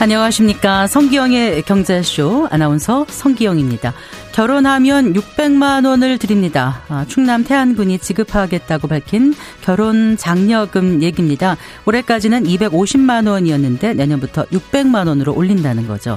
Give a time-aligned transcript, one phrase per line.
[0.00, 0.86] 안녕하십니까.
[0.86, 3.92] 성기영의 경제쇼 아나운서 성기영입니다.
[4.30, 6.82] 결혼하면 600만 원을 드립니다.
[6.88, 11.56] 아, 충남 태안군이 지급하겠다고 밝힌 결혼 장려금 얘기입니다.
[11.84, 16.16] 올해까지는 250만 원이었는데 내년부터 600만 원으로 올린다는 거죠.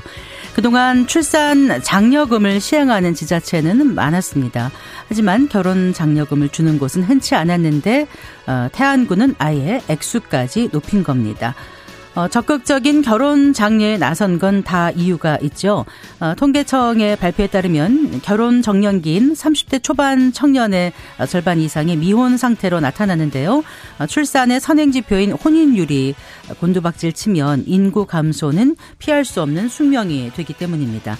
[0.53, 4.69] 그동안 출산 장려금을 시행하는 지자체는 많았습니다.
[5.09, 8.07] 하지만 결혼 장려금을 주는 곳은 흔치 않았는데
[8.45, 11.55] 어, 태안군은 아예 액수까지 높인 겁니다.
[12.13, 15.85] 어, 적극적인 결혼 장려에 나선 건 다 이유가 있죠.
[16.19, 20.91] 어, 통계청의 발표에 따르면 결혼 정년기인 30대 초반 청년의
[21.29, 23.63] 절반 이상이 미혼 상태로 나타나는데요.
[23.99, 26.15] 어, 출산의 선행지표인 혼인율이
[26.59, 31.17] 곤두박질 치면 인구 감소는 피할 수 없는 숙명이 되기 때문입니다.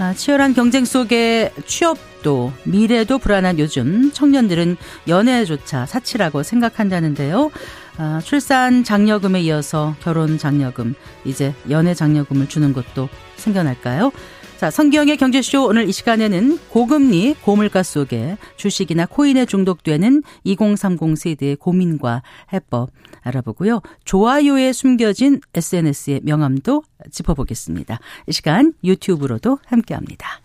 [0.00, 4.76] 아, 치열한 경쟁 속에 취업도 미래도 불안한 요즘 청년들은
[5.06, 7.52] 연애조차 사치라고 생각한다는데요.
[7.96, 14.10] 아, 출산 장려금에 이어서 결혼 장려금, 이제 연애 장려금을 주는 것도 생겨날까요?
[14.58, 22.22] 자, 성기영의 경제쇼 오늘 이 시간에는 고금리, 고물가 속에 주식이나 코인에 중독되는 2030 세대의 고민과
[22.52, 22.90] 해법
[23.22, 23.80] 알아보고요.
[24.04, 27.98] 좋아요에 숨겨진 SNS의 명함도 짚어보겠습니다.
[28.26, 30.40] 이 시간 유튜브로도 함께 합니다.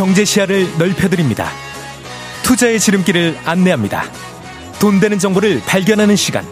[0.00, 1.50] 경제 시야를 넓혀드립니다.
[2.42, 4.04] 투자의 지름길을 안내합니다.
[4.80, 6.42] 돈 되는 정보를 발견하는 시간.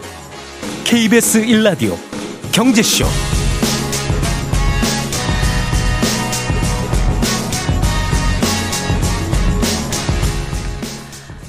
[0.83, 1.95] KBS 1라디오
[2.51, 3.05] 경제쇼.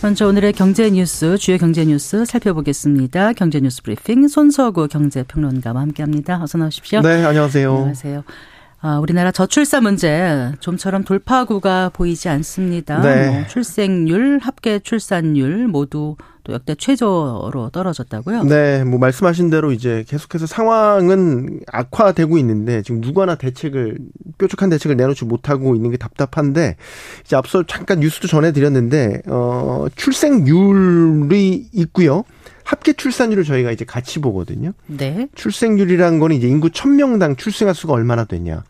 [0.03, 3.35] 먼저 오늘의 경제 뉴스, 주요 경제 뉴스 살펴보겠습니다.
[3.35, 6.42] 경제 뉴스 브리핑 손서구 경제평론가와 함께합니다.
[6.42, 7.03] 어서 나오십시오.
[7.03, 7.70] 네, 안녕하세요.
[7.70, 8.24] 안녕하세요.
[8.83, 13.01] 아, 우리나라 저출산 문제 좀처럼 돌파구가 보이지 않습니다.
[13.02, 13.30] 네.
[13.30, 18.45] 뭐 출생률, 합계 출산율 모두 또 역대 최저로 떨어졌다고요?
[18.45, 23.98] 네, 뭐 말씀하신 대로 이제 계속해서 상황은 악화되고 있는데 지금 누구나 대책을
[24.39, 26.77] 뾰족한 대책을 내놓지 못하고 있는 게 답답한데
[27.23, 32.24] 이제 앞서 잠깐 뉴스도 전해드렸는데 어 출생률이 있고요.
[32.64, 34.73] 합계 출산율을 저희가 이제 같이 보거든요.
[34.86, 35.29] 네.
[35.35, 38.62] 출생률이란 거는 이제 인구 1000명당 출생아 수가 얼마나 되냐.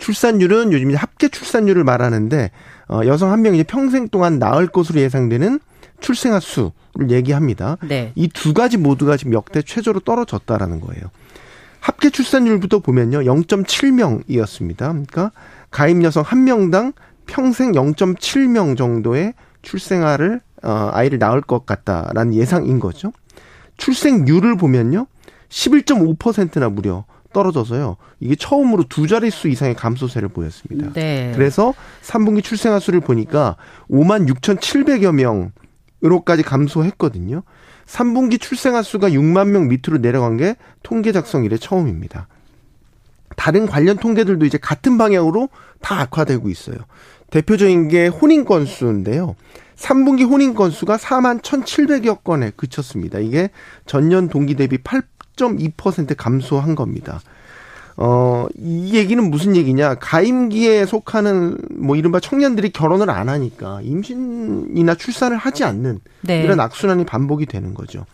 [0.00, 2.50] 출산율은 요즘 합계 출산율을 말하는데
[2.88, 5.60] 어, 여성 한 명이 평생 동안 낳을 것으로 예상되는
[6.00, 6.72] 출생아 수를
[7.10, 7.76] 얘기합니다.
[7.86, 8.12] 네.
[8.16, 11.04] 이 두 가지 모두가 지금 역대 최저로 떨어졌다라는 거예요.
[11.80, 13.20] 합계 출산율부터 보면요.
[13.20, 14.76] 0.7명이었습니다.
[14.76, 15.30] 그러니까
[15.70, 16.92] 가임 여성 한 명당
[17.26, 23.12] 평생 0.7명 정도의 출생아를 어, 아이를 낳을 것 같다라는 예상인 거죠.
[23.76, 25.06] 출생률을 보면요.
[25.48, 27.96] 11.5%나 무려 떨어져서요.
[28.20, 30.92] 이게 처음으로 두 자릿수 이상의 감소세를 보였습니다.
[30.92, 31.32] 네.
[31.34, 33.56] 그래서 3분기 출생아 수를 보니까
[33.90, 35.50] 5만 6,700여
[36.02, 37.42] 명으로까지 감소했거든요.
[37.86, 42.28] 3분기 출생아 수가 6만 명 밑으로 내려간 게 통계 작성 이래 처음입니다.
[43.36, 45.48] 다른 관련 통계들도 이제 같은 방향으로
[45.80, 46.76] 다 악화되고 있어요.
[47.30, 49.34] 대표적인 게 혼인 건수인데요.
[49.76, 53.18] 3분기 혼인 건수가 4만 1,700여 건에 그쳤습니다.
[53.18, 53.50] 이게
[53.86, 54.78] 전년 동기 대비
[55.40, 57.20] 8.2% 감소한 겁니다.
[57.96, 59.96] 어, 이 얘기는 무슨 얘기냐.
[59.96, 66.42] 가임기에 속하는 뭐 이른바 청년들이 결혼을 안 하니까 임신이나 출산을 하지 않는 네.
[66.42, 68.06] 이런 악순환이 반복이 되는 거죠.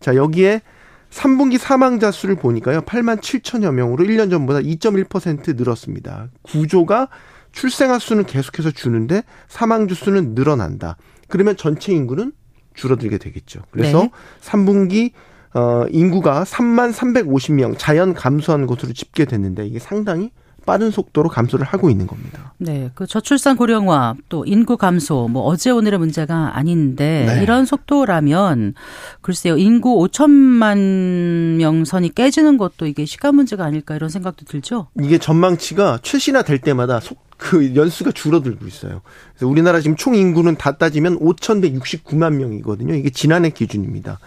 [0.00, 0.62] 자, 여기에
[1.10, 2.82] 3분기 사망자 수를 보니까요.
[2.82, 6.28] 8만 7천여 명으로 1년 전보다 2.1% 늘었습니다.
[6.42, 7.08] 구조가
[7.52, 10.96] 출생아 수는 계속해서 주는데 사망주 수는 늘어난다.
[11.28, 12.32] 그러면 전체 인구는
[12.74, 13.62] 줄어들게 되겠죠.
[13.70, 14.10] 그래서 네.
[14.40, 15.12] 3분기
[15.54, 20.30] 어, 인구가 3만 350명 자연 감소한 것으로 집계됐는데 이게 상당히
[20.64, 22.54] 빠른 속도로 감소를 하고 있는 겁니다.
[22.58, 27.42] 네, 그 저출산 고령화 또 인구 감소 뭐 어제 오늘의 문제가 아닌데 네.
[27.42, 28.74] 이런 속도라면
[29.20, 34.88] 글쎄요 인구 5천만 명 선이 깨지는 것도 이게 시간 문제가 아닐까 이런 생각도 들죠.
[35.00, 39.02] 이게 전망치가 최신화 될 때마다 속, 그 연수가 줄어들고 있어요.
[39.32, 42.94] 그래서 우리나라 지금 총 인구는 다 따지면 5,169만 명이거든요.
[42.94, 44.20] 이게 지난해 기준입니다.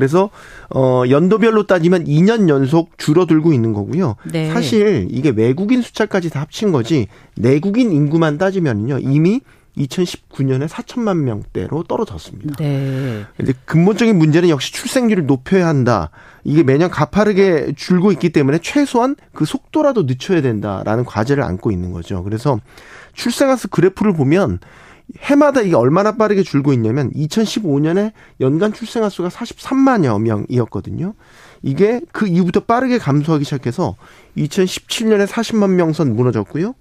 [0.00, 0.30] 그래서
[0.74, 4.16] 어 연도별로 따지면 2년 연속 줄어들고 있는 거고요.
[4.24, 4.50] 네.
[4.50, 7.06] 사실 이게 외국인 숫자까지 다 합친 거지
[7.36, 9.42] 내국인 인구만 따지면요 이미
[9.76, 12.56] 2019년에 4천만 명대로 떨어졌습니다.
[12.56, 13.24] 네.
[13.36, 16.10] 근데 근본적인 문제는 역시 출생률을 높여야 한다.
[16.44, 22.24] 이게 매년 가파르게 줄고 있기 때문에 최소한 그 속도라도 늦춰야 된다라는 과제를 안고 있는 거죠.
[22.24, 22.58] 그래서
[23.12, 24.60] 출생아수 그래프를 보면
[25.18, 31.14] 해마다 이게 얼마나 빠르게 줄고 있냐면 2015년에 연간 출생아 수가 43만여 명이었거든요.
[31.62, 33.96] 이게 그 이후부터 빠르게 감소하기 시작해서
[34.36, 36.74] 2017년에 40만 명선 무너졌고요.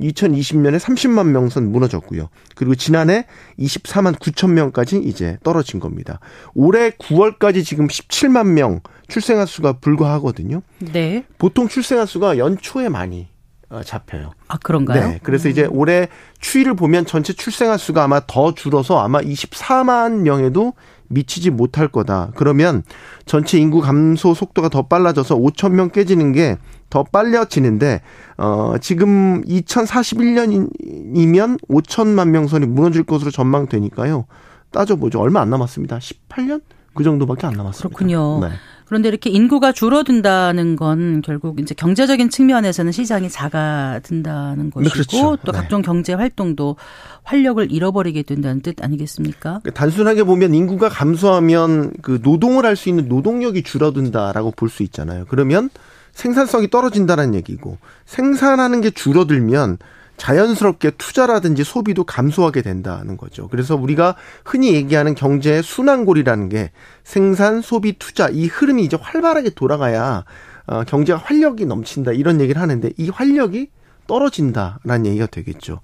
[0.00, 2.28] 2020년에 30만 명선 무너졌고요.
[2.54, 3.26] 그리고 지난해
[3.58, 6.20] 24만 9천 명까지 이제 떨어진 겁니다.
[6.54, 10.60] 올해 9월까지 지금 17만 명 출생아 수가 불과하거든요.
[10.80, 11.24] 네.
[11.38, 13.35] 보통 출생아 수가 연초에 많이 어,
[13.84, 14.30] 잡혀요.
[14.48, 15.08] 아 그런가요?
[15.08, 15.20] 네.
[15.22, 16.08] 그래서 이제 올해
[16.40, 20.74] 추이를 보면 전체 출생아 수가 아마 더 줄어서 아마 24만 명에도
[21.08, 22.30] 미치지 못할 거다.
[22.36, 22.82] 그러면
[23.26, 26.58] 전체 인구 감소 속도가 더 빨라져서 5천 명 깨지는 게
[26.90, 28.02] 더 빨려지는데
[28.38, 34.26] 어 지금 2041년이면 5천만 명 선이 무너질 것으로 전망되니까요.
[34.70, 35.20] 따져보죠.
[35.20, 35.98] 얼마 안 남았습니다.
[35.98, 36.62] 18년
[36.94, 37.88] 그 정도밖에 안 남았습니다.
[37.88, 38.40] 그렇군요.
[38.40, 38.48] 네.
[38.86, 45.36] 그런데 이렇게 인구가 줄어든다는 건 결국 이제 경제적인 측면에서는 시장이 작아든다는 것이고 네, 그렇죠.
[45.44, 45.58] 또 네.
[45.58, 46.76] 각종 경제 활동도
[47.24, 49.60] 활력을 잃어버리게 된다는 뜻 아니겠습니까?
[49.74, 55.24] 단순하게 보면 인구가 감소하면 그 노동을 할 수 있는 노동력이 줄어든다라고 볼 수 있잖아요.
[55.28, 55.70] 그러면
[56.12, 59.78] 생산성이 떨어진다는 얘기고 생산하는 게 줄어들면
[60.16, 63.48] 자연스럽게 투자라든지 소비도 감소하게 된다는 거죠.
[63.48, 66.70] 그래서 우리가 흔히 얘기하는 경제의 순환골이라는 게
[67.04, 70.24] 생산, 소비, 투자 이 흐름이 이제 활발하게 돌아가야
[70.66, 73.68] 어, 경제가 활력이 넘친다 이런 얘기를 하는데 이 활력이
[74.06, 75.80] 떨어진다라는 얘기가 되겠죠.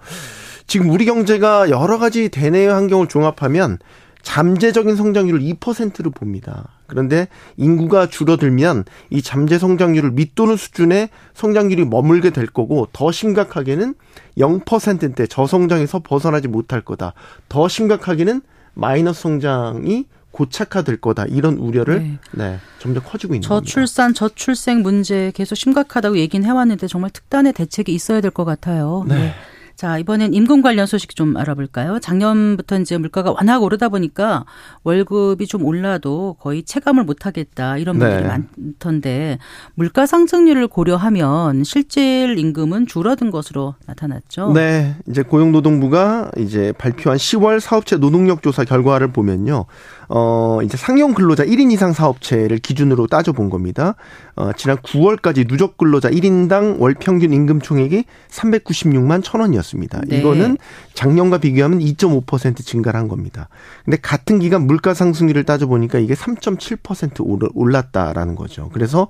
[0.66, 3.78] 지금 우리 경제가 여러 가지 대내 환경을 종합하면
[4.22, 6.68] 잠재적인 성장률을 2%를 봅니다.
[6.92, 13.94] 그런데 인구가 줄어들면 이 잠재 성장률을 밑도는 수준의 성장률이 머물게 될 거고 더 심각하게는
[14.36, 17.14] 0%대 저성장에서 벗어나지 못할 거다.
[17.48, 18.42] 더 심각하게는
[18.74, 21.24] 마이너스 성장이 고착화될 거다.
[21.26, 22.18] 이런 우려를 네.
[22.32, 23.66] 네, 점점 커지고 있는 겁니다.
[23.66, 29.04] 저출산, 저출생 문제 계속 심각하다고 얘기는 해왔는데 정말 특단의 대책이 있어야 될 것 같아요.
[29.08, 29.32] 네.
[29.76, 31.98] 자, 이번엔 임금 관련 소식 좀 알아볼까요?
[32.00, 34.44] 작년부터 이제 물가가 워낙 오르다 보니까
[34.84, 37.78] 월급이 좀 올라도 거의 체감을 못 하겠다.
[37.78, 38.28] 이런 분들이 네.
[38.28, 39.38] 많던데
[39.74, 44.52] 물가 상승률을 고려하면 실질 임금은 줄어든 것으로 나타났죠.
[44.52, 49.66] 네, 이제 고용노동부가 이제 발표한 10월 사업체 노동력 조사 결과를 보면요.
[50.08, 53.94] 어, 이제 상용 근로자 1인 이상 사업체를 기준으로 따져 본 겁니다.
[54.34, 60.08] 어, 지난 9월까지 누적 근로자 1인당 월 평균 임금 총액이 396만 1000원이었습니다.
[60.08, 60.18] 네.
[60.18, 60.56] 이거는
[60.94, 63.48] 작년과 비교하면 2.5% 증가를 한 겁니다.
[63.84, 68.70] 근데 같은 기간 물가 상승률을 따져 보니까 이게 3.7% 오르- 올랐다라는 거죠.
[68.72, 69.08] 그래서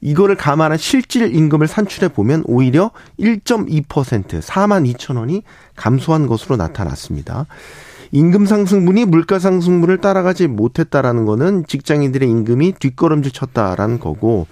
[0.00, 5.42] 이거를 감안한 실질 임금을 산출해 보면 오히려 1.2% 4만 2천 원이
[5.76, 7.46] 감소한 것으로 나타났습니다.
[8.12, 14.46] 임금 상승분이 물가 상승분을 따라가지 못했다라는 거는 직장인들의 임금이 뒷걸음질 쳤다라는 거고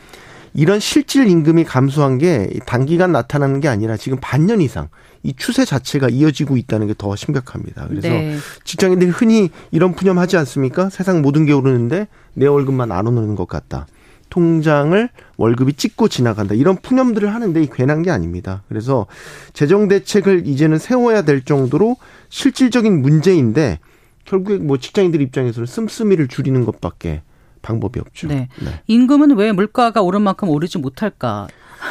[0.54, 4.88] 이런 실질 임금이 감소한 게 단기간 나타나는 게 아니라 지금 반년 이상
[5.22, 7.86] 이 추세 자체가 이어지고 있다는 게 더 심각합니다.
[7.88, 8.36] 그래서 네.
[8.64, 10.90] 직장인들이 흔히 이런 푸념하지 않습니까?
[10.90, 13.86] 세상 모든 게 오르는데 내 월급만 안 오르는 것 같다.
[14.32, 16.54] 통장을 월급이 찍고 지나간다.
[16.54, 18.62] 이런 푸념들을 하는데 이 괜한 게 아닙니다.
[18.66, 19.06] 그래서
[19.52, 21.96] 재정 대책을 이제는 세워야 될 정도로
[22.30, 23.78] 실질적인 문제인데
[24.24, 27.20] 결국에 뭐 직장인들 입장에서는 씀씀이를 줄이는 것밖에
[27.60, 28.28] 방법이 없죠.
[28.28, 28.48] 네.
[28.86, 31.48] 임금은 왜 물가가 오른 만큼 오르지 못할까?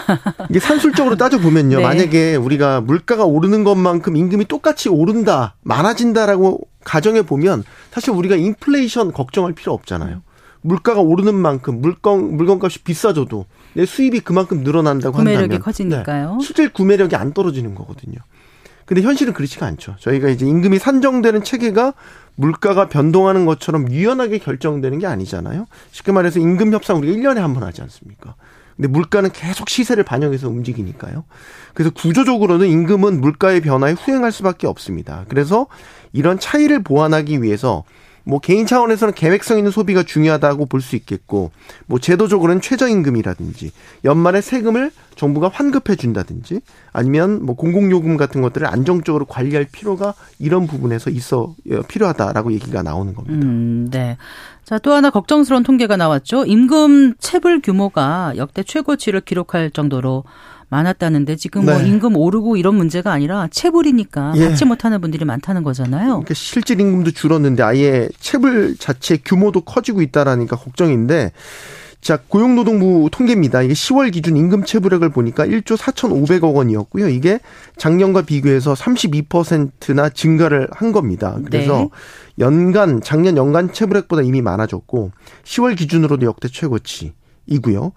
[0.50, 1.78] 이게 산술적으로 따져보면요.
[1.78, 1.84] 네.
[1.84, 9.54] 만약에 우리가 물가가 오르는 것만큼 임금이 똑같이 오른다, 많아진다라고 가정해 보면 사실 우리가 인플레이션 걱정할
[9.54, 10.24] 필요 없잖아요.
[10.62, 16.38] 물가가 오르는 만큼 물건, 물건값이 비싸져도 내 수입이 그만큼 늘어난다고 구매력이 한다면 커지니까요.
[16.40, 18.16] 네, 실질 구매력이 안 떨어지는 거거든요.
[18.86, 19.96] 근데 현실은 그렇지가 않죠.
[20.00, 21.94] 저희가 이제 임금이 산정되는 체계가
[22.36, 25.66] 물가가 변동하는 것처럼 유연하게 결정되는 게 아니잖아요.
[25.92, 28.36] 쉽게 말해서 임금 협상 우리가 1년에 한 번 하지 않습니까?
[28.76, 31.24] 근데 물가는 계속 시세를 반영해서 움직이니까요.
[31.74, 35.26] 그래서 구조적으로는 임금은 물가의 변화에 후행할 수밖에 없습니다.
[35.30, 35.68] 그래서
[36.14, 37.84] 이런 차이를 보완하기 위해서
[38.24, 41.52] 뭐 개인 차원에서는 계획성 있는 소비가 중요하다고 볼 수 있겠고
[41.86, 43.72] 뭐 제도적으로는 최저임금이라든지
[44.04, 46.62] 연말에 세금을 정부가 환급해 준다든지
[46.92, 53.14] 아니면 뭐 공공요금 같은 것들을 안정적으로 관리할 필요가 이런 부분에서 있어 어, 필요하다라고 얘기가 나오는
[53.14, 53.46] 겁니다.
[53.46, 54.18] 음, 네.
[54.64, 56.46] 자, 또 하나 걱정스러운 통계가 나왔죠.
[56.46, 60.24] 임금 체불 규모가 역대 최고치를 기록할 정도로
[60.72, 61.88] 많았다는데 지금 뭐 네.
[61.88, 64.48] 임금 오르고 이런 문제가 아니라 체불이니까 예.
[64.48, 66.08] 받지 못하는 분들이 많다는 거잖아요.
[66.08, 71.34] 그러니까 실질 임금도 줄었는데 아예 체불 자체 규모도 커지고 있다라니까 걱정인데
[72.00, 73.62] 자, 고용노동부 통계입니다.
[73.62, 77.10] 이게 10월 기준 임금 체불액을 보니까 1조 4,500억 원이었고요.
[77.10, 77.40] 이게
[77.78, 81.38] 작년과 비교해서 32%나 증가를 한 겁니다.
[81.46, 81.90] 그래서 네.
[82.40, 85.12] 연간 작년 연간 체불액보다 이미 많아졌고
[85.44, 87.14] 10월 기준으로도 역대 최고치
[87.46, 87.92] 이고요.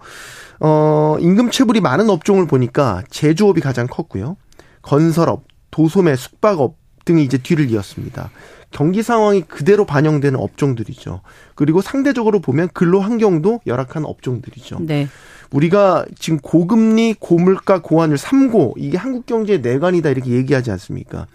[0.60, 4.36] 어, 임금 체불이 많은 업종을 보니까 제조업이 가장 컸고요.
[4.82, 8.30] 건설업, 도소매, 숙박업 등이 이제 뒤를 이었습니다.
[8.70, 11.20] 경기 상황이 그대로 반영되는 업종들이죠.
[11.54, 14.78] 그리고 상대적으로 보면 근로 환경도 열악한 업종들이죠.
[14.80, 15.08] 네.
[15.52, 21.26] 우리가 지금 고금리, 고물가, 고환율 3고 이게 한국 경제의 내관이다 이렇게 얘기하지 않습니까?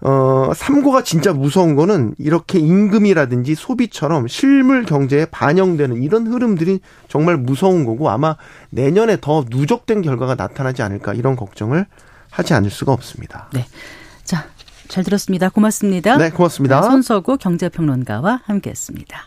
[0.00, 7.84] 어, 3고가 진짜 무서운 거는 이렇게 임금이라든지 소비처럼 실물 경제에 반영되는 이런 흐름들이 정말 무서운
[7.84, 8.36] 거고 아마
[8.70, 11.86] 내년에 더 누적된 결과가 나타나지 않을까 이런 걱정을
[12.30, 13.48] 하지 않을 수가 없습니다.
[13.54, 13.66] 네.
[14.24, 14.44] 자,
[14.88, 15.48] 잘 들었습니다.
[15.48, 16.16] 고맙습니다.
[16.18, 16.80] 네, 고맙습니다.
[16.80, 19.26] 네, 손서구 경제평론가와 함께 했습니다.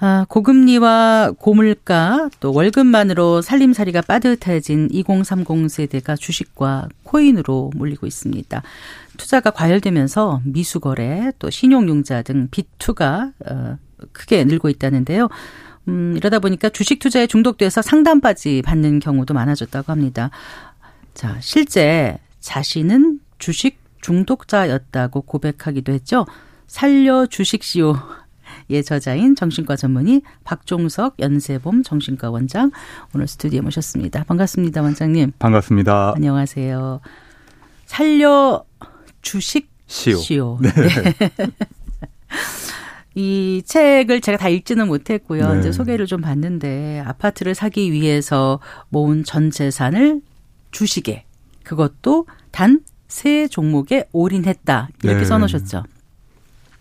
[0.00, 8.62] 아, 고금리와 고물가 또 월급만으로 살림살이가 빠듯해진 2030 세대가 주식과 코인으로 몰리고 있습니다.
[9.16, 13.76] 투자가 과열되면서 미수거래 또 신용융자 등 비투가 어,
[14.12, 15.28] 크게 늘고 있다는데요.
[15.88, 20.30] 음, 이러다 보니까 주식 투자에 중독돼서 상담까지 받는 경우도 많아졌다고 합니다.
[21.14, 26.24] 자, 실제 자신은 주식 중독자였다고 고백하기도 했죠.
[26.68, 27.96] 살려 주식시오
[28.70, 32.70] 예 저자인 정신과 전문의 박종석 연세봄 정신과 원장
[33.14, 34.24] 오늘 스튜디오에 모셨습니다.
[34.24, 35.32] 반갑습니다, 원장님.
[35.38, 36.12] 반갑습니다.
[36.16, 37.00] 안녕하세요.
[37.86, 38.64] 살려
[39.22, 40.16] 주식 시오.
[40.16, 40.58] 시오.
[40.62, 40.70] 네.
[40.70, 41.14] 네.
[43.14, 45.54] 이 책을 제가 다 읽지는 못했고요.
[45.54, 45.60] 네.
[45.60, 48.60] 이제 소개를 좀 봤는데 아파트를 사기 위해서
[48.90, 50.20] 모은 전 재산을
[50.70, 51.24] 주식에
[51.64, 55.24] 그것도 단 세 종목에 올인했다 이렇게 네.
[55.24, 55.82] 써놓으셨죠.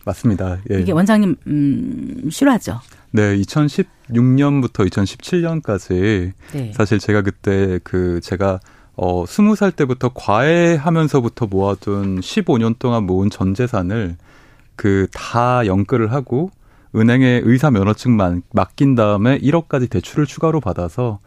[0.08, 0.58] 맞습니다.
[0.72, 0.80] 예.
[0.80, 2.80] 이게 원장님 음, 싫어하죠?
[3.12, 6.72] 네, 2016년부터 2017년까지 네.
[6.74, 8.60] 사실 제가 그때 그 제가
[8.96, 14.16] 어 20살 때부터 과외하면서부터 모아둔 15년 동안 모은 전 재산을
[14.76, 16.52] 그 다 연끌을 하고
[16.96, 21.20] 은행에 의사 면허증만 맡긴 다음에 1억까지 대출을 추가로 받아서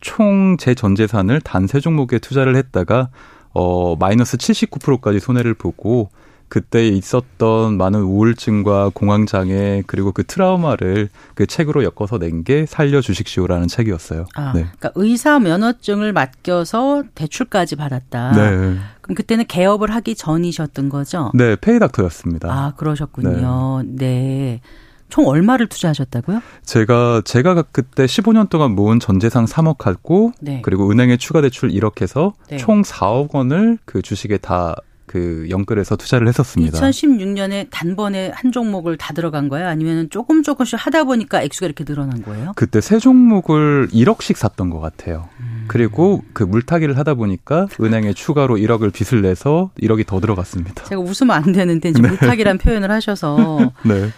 [0.00, 3.08] 총 제 전 재산을 단세 종목에 투자를 했다가
[3.52, 6.10] 어 마이너스 79%까지 손해를 보고
[6.54, 13.00] 그때 있었던 많은 우울증과 공황 장애 그리고 그 트라우마를 그 책으로 엮어서 낸 게 살려
[13.00, 14.26] 주식시오라는 책이었어요.
[14.34, 14.66] 아, 네.
[14.78, 18.32] 그러니까 의사 면허증을 맡겨서 대출까지 받았다.
[18.32, 18.76] 네.
[19.00, 21.32] 그럼 그때는 개업을 하기 전이셨던 거죠?
[21.34, 22.48] 네, 페이닥터였습니다.
[22.52, 23.82] 아, 그러셨군요.
[23.84, 23.96] 네.
[23.96, 24.60] 네.
[25.08, 26.40] 총 얼마를 투자하셨다고요?
[26.64, 30.60] 제가 제가 그때 15년 동안 모은 전 재산 3억 하고 네.
[30.62, 32.58] 그리고 은행에 추가 대출 1억 해서 네.
[32.58, 34.76] 총 4억 원을 그 주식에 다
[35.14, 36.76] 그 연끌해서 투자를 했었습니다.
[36.76, 39.68] 2016년에 단번에 한 종목을 다 들어간 거예요?
[39.68, 42.50] 아니면 조금 조금씩 하다 보니까 액수가 이렇게 늘어난 거예요?
[42.56, 45.28] 그때 세 종목을 1억씩 샀던 것 같아요.
[45.38, 45.66] 음.
[45.68, 50.82] 그리고 그 물타기를 하다 보니까 은행에 추가로 1억을 빚을 내서 1억이 더 들어갔습니다.
[50.82, 52.08] 제가 웃으면 안 되는데 이제 네.
[52.08, 54.10] 물타기란 표현을 하셔서 네.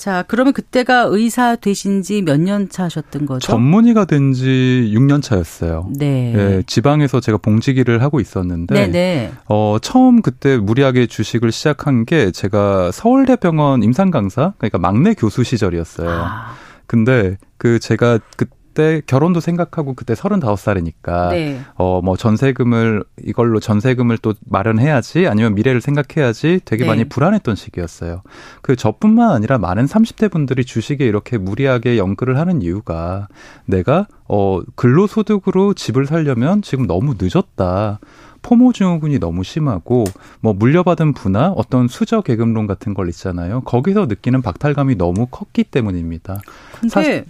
[0.00, 3.46] 자, 그러면 그때가 의사 되신 지 몇 년 차셨던 거죠?
[3.46, 5.90] 전문의가 된 지 6년 차였어요.
[5.94, 6.32] 네.
[6.34, 8.92] 예, 지방에서 제가 봉지기를 하고 있었는데 네네.
[8.92, 9.32] 네.
[9.46, 16.08] 어, 처음 그때 무리하게 주식을 시작한 게 제가 서울대병원 임상 강사 그러니까 막내 교수 시절이었어요.
[16.08, 16.54] 아.
[16.86, 21.60] 근데 그 제가 그 때 결혼도 생각하고 그때 35살이니까 네.
[21.74, 26.88] 어뭐 전세금을 이걸로 전세금을 또 마련해야지 아니면 미래를 생각해야지 되게 네.
[26.88, 28.22] 많이 불안했던 시기였어요.
[28.62, 33.28] 그 저뿐만 아니라 많은 30대 분들이 주식에 이렇게 무리하게 연끌을 하는 이유가
[33.66, 37.98] 내가 어 근로소득으로 집을 살려면 지금 너무 늦었다.
[38.42, 40.04] 포모 증후군이 너무 심하고
[40.40, 43.60] 뭐 물려받은 부나 어떤 수저 계급론 같은 걸 있잖아요.
[43.62, 46.40] 거기서 느끼는 박탈감이 너무 컸기 때문입니다.
[46.72, 47.24] 근데 사실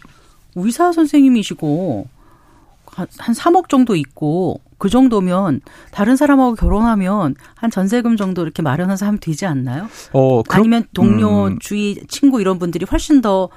[0.55, 2.09] 의사 선생님이시고
[2.87, 5.61] 한 3억 정도 있고 그 정도면
[5.93, 9.89] 다른 사람하고 결혼하면 한 전세금 정도 이렇게 마련해서 하면 되지 않나요?
[10.13, 11.59] 어, 그럼, 아니면 동료, 음.
[11.61, 13.51] 주위, 친구 이런 분들이 훨씬 더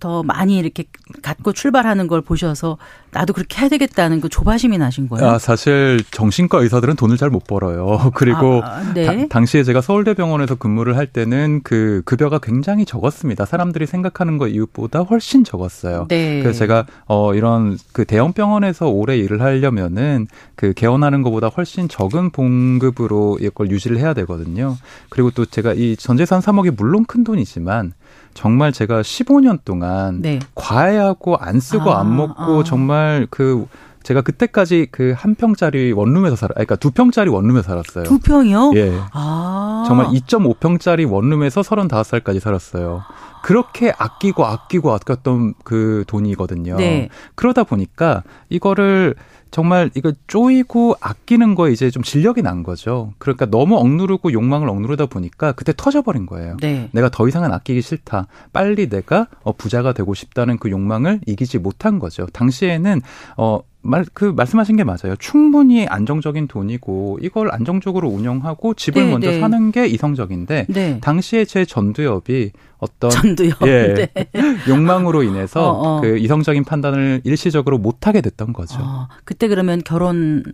[0.00, 0.84] 더 많이 이렇게
[1.22, 2.78] 갖고 출발하는 걸 보셔서
[3.10, 5.26] 나도 그렇게 해야 되겠다는 그 조바심이 나신 거예요?
[5.26, 8.10] 아, 사실 정신과 의사들은 돈을 잘 못 벌어요.
[8.14, 9.04] 그리고 아, 네.
[9.04, 13.44] 다, 당시에 제가 서울대병원에서 근무를 할 때는 그 급여가 굉장히 적었습니다.
[13.44, 16.06] 사람들이 생각하는 것 이웃보다 훨씬 적었어요.
[16.08, 16.40] 네.
[16.42, 22.30] 그래서 제가 어 이런 그 대형 병원에서 오래 일을 하려면은 그 개원하는 것보다 훨씬 적은
[22.30, 24.76] 봉급으로 이걸 유지를 해야 되거든요.
[25.10, 27.92] 그리고 또 제가 이 전재산 3억이 물론 큰 돈이지만
[28.34, 30.38] 정말 제가 15년 동안 네.
[30.54, 32.64] 과외하고 안 쓰고 아, 안 먹고 아.
[32.64, 33.66] 정말 그
[34.04, 38.04] 제가 그때까지 그 한 평짜리 원룸에서 살아, 그러니까 두 평짜리 원룸에 살았어요.
[38.04, 38.72] 두 평이요?
[38.76, 38.98] 예.
[39.12, 39.84] 아.
[39.86, 43.02] 정말 2.5평짜리 원룸에서 35살까지 살았어요.
[43.42, 46.76] 그렇게 아끼고 아끼고 아꼈던 그 돈이거든요.
[46.76, 47.08] 네.
[47.34, 49.14] 그러다 보니까 이거를
[49.50, 53.12] 정말 이거 쪼이고 아끼는 거에 이제 좀 진력이 난 거죠.
[53.18, 56.56] 그러니까 너무 억누르고 욕망을 억누르다 보니까 그때 터져버린 거예요.
[56.60, 56.88] 네.
[56.92, 58.26] 내가 더 이상은 아끼기 싫다.
[58.52, 62.26] 빨리 내가 어, 부자가 되고 싶다는 그 욕망을 이기지 못한 거죠.
[62.26, 63.00] 당시에는
[63.36, 65.14] 어, 말, 그, 말씀하신 게 맞아요.
[65.18, 69.40] 충분히 안정적인 돈이고, 이걸 안정적으로 운영하고 집을 네, 먼저 네.
[69.40, 71.00] 사는 게 이성적인데, 네.
[71.00, 73.10] 당시에 제 전두엽이 어떤.
[73.10, 73.62] 전두엽.
[73.66, 74.10] 예.
[74.14, 74.30] 네.
[74.68, 76.00] 욕망으로 인해서 어, 어.
[76.00, 78.78] 그 이성적인 판단을 일시적으로 못 하게 됐던 거죠.
[78.80, 80.44] 어, 그때 그러면 결혼,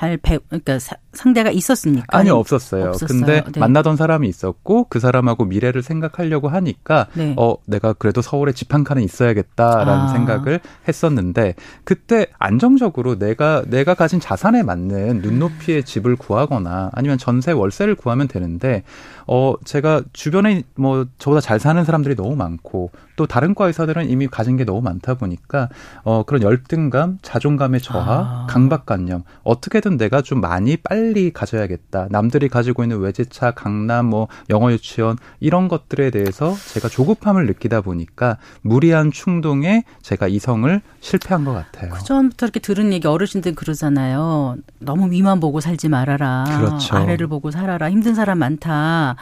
[0.00, 2.06] 할 배, 그러니까 사, 상대가 있었습니까?
[2.08, 2.88] 아니요, 없었어요.
[2.88, 3.06] 없었어요.
[3.20, 3.60] 근데 네.
[3.60, 7.34] 만나던 사람이 있었고 그 사람하고 미래를 생각하려고 하니까 네.
[7.36, 10.08] 어, 내가 그래도 서울에 집 한 칸은 있어야겠다라는 아.
[10.08, 17.96] 생각을 했었는데 그때 안정적으로 내가 내가 가진 자산에 맞는 눈높이의 집을 구하거나 아니면 전세 월세를
[17.96, 18.84] 구하면 되는데
[19.26, 24.28] 어, 제가 주변에 뭐 저보다 잘 사는 사람들이 너무 많고 또 다른 과 의사들은 이미
[24.28, 25.68] 가진 게 너무 많다 보니까
[26.04, 28.46] 어, 그런 열등감, 자존감의 저하, 아.
[28.48, 30.99] 강박관념 어떻게든 내가 좀 많이 빨리
[31.32, 32.08] 가져야겠다.
[32.10, 38.38] 남들이 가지고 있는 외제차, 강남, 뭐 영어 유치원 이런 것들에 대해서 제가 조급함을 느끼다 보니까
[38.62, 41.90] 무리한 충동에 제가 이성을 실패한 것 같아요.
[41.90, 44.56] 그 전부터 이렇게 들은 얘기 어르신들 그러잖아요.
[44.78, 46.44] 너무 위만 보고 살지 말아라.
[46.58, 46.96] 그렇죠.
[46.96, 47.90] 아래를 보고 살아라.
[47.90, 49.16] 힘든 사람 많다.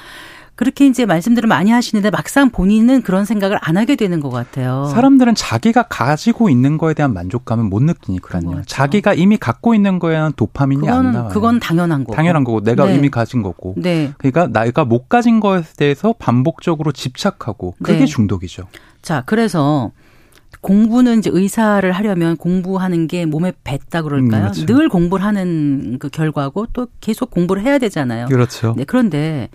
[0.58, 4.90] 그렇게 이제 말씀들을 많이 하시는데 막상 본인은 그런 생각을 안 하게 되는 것 같아요.
[4.92, 8.62] 사람들은 자기가 가지고 있는 거에 대한 만족감은 못 느끼니까요.
[8.66, 11.30] 자기가 이미 갖고 있는 거에 대한 도파민이 그건, 안 나와요.
[11.32, 12.16] 그건 당연한 거고.
[12.16, 12.96] 당연한 거고 내가 네.
[12.96, 13.74] 이미 가진 거고.
[13.76, 14.12] 네.
[14.18, 18.06] 그러니까 내가 못 가진 거에 대해서 반복적으로 집착하고 그게 네.
[18.06, 18.64] 중독이죠.
[19.00, 19.92] 자, 그래서
[20.60, 24.40] 공부는 이제 의사를 하려면 공부하는 게 몸에 뱄다 그럴까요?
[24.40, 24.66] 음, 그렇죠.
[24.66, 28.26] 늘 공부를 하는 그 결과고 또 계속 공부를 해야 되잖아요.
[28.26, 28.74] 그렇죠.
[28.76, 29.50] 네, 그런데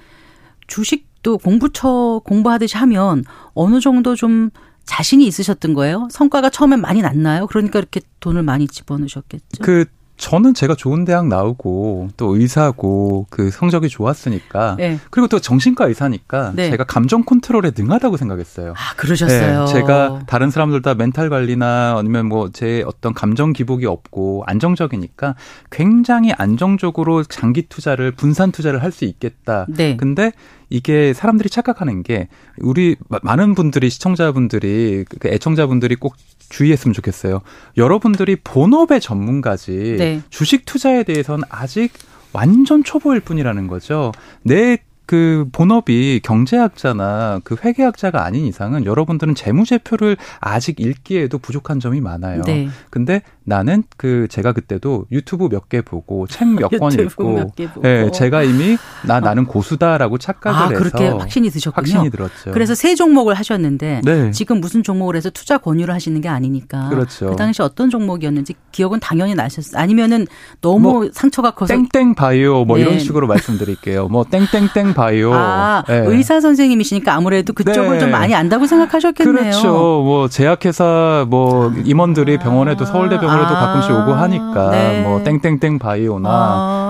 [0.67, 3.23] 주식도 공부처 공부하듯이 하면
[3.54, 4.49] 어느 정도 좀
[4.86, 6.08] 자신이 있으셨던 거예요?
[6.12, 7.47] 성과가 처음엔 많이 났나요?
[7.47, 9.62] 그러니까 이렇게 돈을 많이 집어넣으셨겠죠.
[9.62, 14.99] 그 저는 제가 좋은 대학 나오고 또 의사고 그 성적이 좋았으니까 네.
[15.10, 16.69] 그리고 또 정신과 의사니까 네.
[16.69, 18.73] 제가 감정 컨트롤에 능하다고 생각했어요.
[18.78, 19.65] 아 그러셨어요.
[19.65, 25.36] 네, 제가 다른 사람들 다 멘탈 관리나 아니면 뭐 제 어떤 감정 기복이 없고 안정적이니까
[25.71, 29.65] 굉장히 안정적으로 장기 투자를 분산 투자를 할 수 있겠다.
[29.69, 29.97] 네.
[29.97, 30.32] 근데
[30.69, 32.28] 이게 사람들이 착각하는 게
[32.60, 36.15] 우리 많은 분들이 시청자분들이 그 애청자분들이 꼭
[36.49, 37.41] 주의했으면 좋겠어요.
[37.77, 40.21] 여러분들이 본업의 전문가지 네.
[40.29, 41.91] 주식 투자에 대해서는 아직
[42.34, 44.12] 완전 초보일 뿐이라는 거죠.
[44.41, 44.79] 내
[45.13, 52.41] 그 본업이 경제학자나 그 회계학자가 아닌 이상은 여러분들은 재무제표를 아직 읽기에도 부족한 점이 많아요.
[52.47, 52.67] 네.
[52.89, 57.52] 근데 나는 그 제가 그때도 유튜브 몇 개 보고 책 몇 권 읽고
[57.84, 61.82] 예, 네, 제가 이미 나 나는 고수다라고 착각을 아, 해서 그렇게 확신이 드셨군요.
[61.93, 62.52] 확신이 들었죠.
[62.52, 64.32] 그래서 세 종목을 하셨는데 네.
[64.32, 67.30] 지금 무슨 종목을 해서 투자 권유를 하시는 게 아니니까 그렇죠.
[67.30, 69.80] 그 당시 어떤 종목이었는지 기억은 당연히 나셨어요.
[69.80, 70.26] 아니면은
[70.62, 72.84] 너무 뭐 상처가 커서 땡땡 바이오 뭐 네.
[72.84, 74.08] 이런 식으로 말씀드릴게요.
[74.08, 75.02] 뭐 땡땡땡 바이오.
[75.33, 76.03] 아, 네.
[76.05, 77.99] 의사 선생님이시니까 아무래도 그쪽을 네.
[77.99, 79.35] 좀 많이 안다고 생각하셨겠네요.
[79.35, 79.71] 그렇죠.
[79.71, 83.67] 뭐 제약회사 뭐 임원들이 병원에도 서울대 병원에도 아.
[83.67, 85.01] 가끔씩 오고 하니까 네.
[85.03, 86.29] 뭐 땡땡땡 바이오나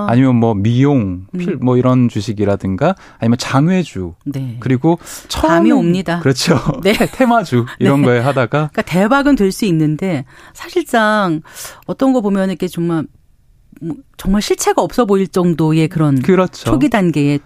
[0.10, 0.16] 아.
[0.16, 1.38] 니면 뭐 미용, 음.
[1.40, 4.14] 필, 뭐 이런 주식이라든가 아니면 장외주.
[4.26, 4.58] 네.
[4.60, 5.00] 그리고
[5.30, 6.20] 처음이 옵니다.
[6.20, 6.60] 그렇죠.
[6.84, 6.94] 네.
[7.14, 8.08] 테마주 이런 네.
[8.08, 11.42] 거에 하다가 그러니까 대박은 될 수 있는데 사실상
[11.86, 13.08] 어떤 거 보면 이렇게 정말 뭐
[14.18, 16.66] 정말 실체가 없어 보일 정도의 그런 그렇죠.
[16.66, 17.40] 초기 단계의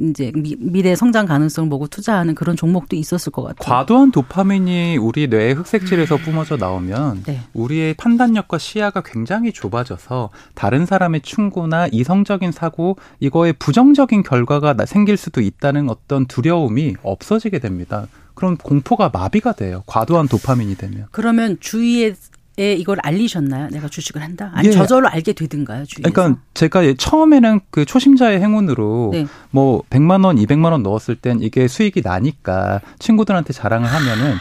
[0.00, 3.58] 이제 미래 성장 가능성을 보고 투자하는 그런 종목도 있었을 것 같아요.
[3.60, 6.20] 과도한 도파민이 우리 뇌의 흑색질에서 음.
[6.22, 7.40] 뿜어져 나오면 네.
[7.52, 15.40] 우리의 판단력과 시야가 굉장히 좁아져서 다른 사람의 충고나 이성적인 사고 이거에 부정적인 결과가 생길 수도
[15.40, 18.06] 있다는 어떤 두려움이 없어지게 됩니다.
[18.34, 19.82] 그럼 공포가 마비가 돼요.
[19.86, 21.06] 과도한 도파민이 되면.
[21.10, 22.14] 그러면 주위에 에
[22.58, 23.68] 이걸 알리셨나요?
[23.68, 24.50] 내가 주식을 한다?
[24.54, 24.72] 아니 예.
[24.72, 26.10] 저절로 알게 되든가요, 주위에서?
[26.10, 29.26] 그러니까 제가 처음에는 그 초심자의 행운으로 네.
[29.50, 34.34] 뭐 100만 원, 200만 원 넣었을 땐 이게 수익이 나니까 친구들한테 자랑을 하면은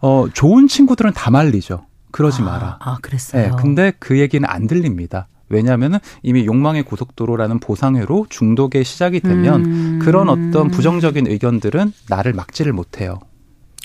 [0.00, 1.86] 어 좋은 친구들은 다 말리죠.
[2.10, 2.78] 그러지 아, 마라.
[2.80, 3.42] 아, 그랬어요.
[3.42, 5.28] 네, 근데 그 얘기는 안 들립니다.
[5.48, 9.98] 왜냐하면 이미 욕망의 고속도로라는 보상회로 중독의 시작이 되면 음.
[10.02, 13.18] 그런 어떤 부정적인 의견들은 나를 막지를 못해요.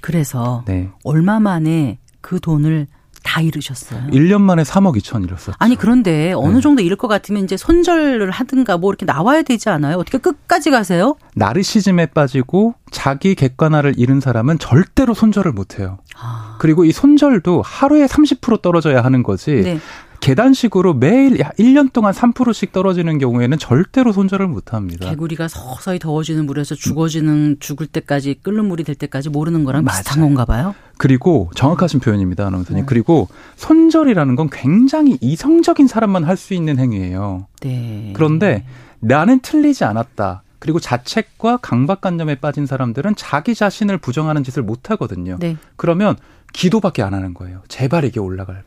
[0.02, 0.90] 그래서 네.
[1.04, 2.88] 얼마 만에 그 돈을
[3.28, 4.08] 다 잃으셨어요.
[4.12, 5.54] 1년 만에 3억 2천 잃었어요.
[5.60, 6.62] 아니 그런데 어느 네.
[6.62, 9.98] 정도 잃을 것 같으면 이제 손절을 하든가 뭐 이렇게 나와야 되지 않아요?
[9.98, 11.18] 어떻게 끝까지 가세요?
[11.36, 16.00] 나르시즘에 빠지고 자기 객관화를 잃은 사람은 절대로 손절을 못 해요.
[16.18, 16.56] 아.
[16.60, 19.62] 그리고 이 손절도 하루에 30% 떨어져야 하는 거지.
[19.62, 19.80] 네.
[20.20, 25.10] 계단식으로 매일 1년 동안 3%씩 떨어지는 경우에는 절대로 손절을 못 합니다.
[25.10, 30.02] 개구리가 서서히 더워지는 물에서 죽어지는 죽을 때까지 끓는 물이 될 때까지 모르는 거랑 맞아요.
[30.02, 30.76] 비슷한 건가 봐요.
[30.98, 32.82] 그리고 정확하신 표현입니다, 아나운서님.
[32.82, 32.86] 네.
[32.88, 37.48] 그리고 손절이라는 건 굉장히 이성적인 사람만 할 수 있는 행위예요.
[37.62, 38.12] 네.
[38.16, 38.64] 그런데
[39.00, 40.44] 나는 틀리지 않았다.
[40.60, 45.38] 그리고 자책과 강박관념에 빠진 사람들은 자기 자신을 부정하는 짓을 못 하거든요.
[45.40, 45.58] 네.
[45.76, 46.16] 그러면
[46.54, 47.62] 기도밖에 안 하는 거예요.
[47.68, 48.64] 제발 이게 올라갈.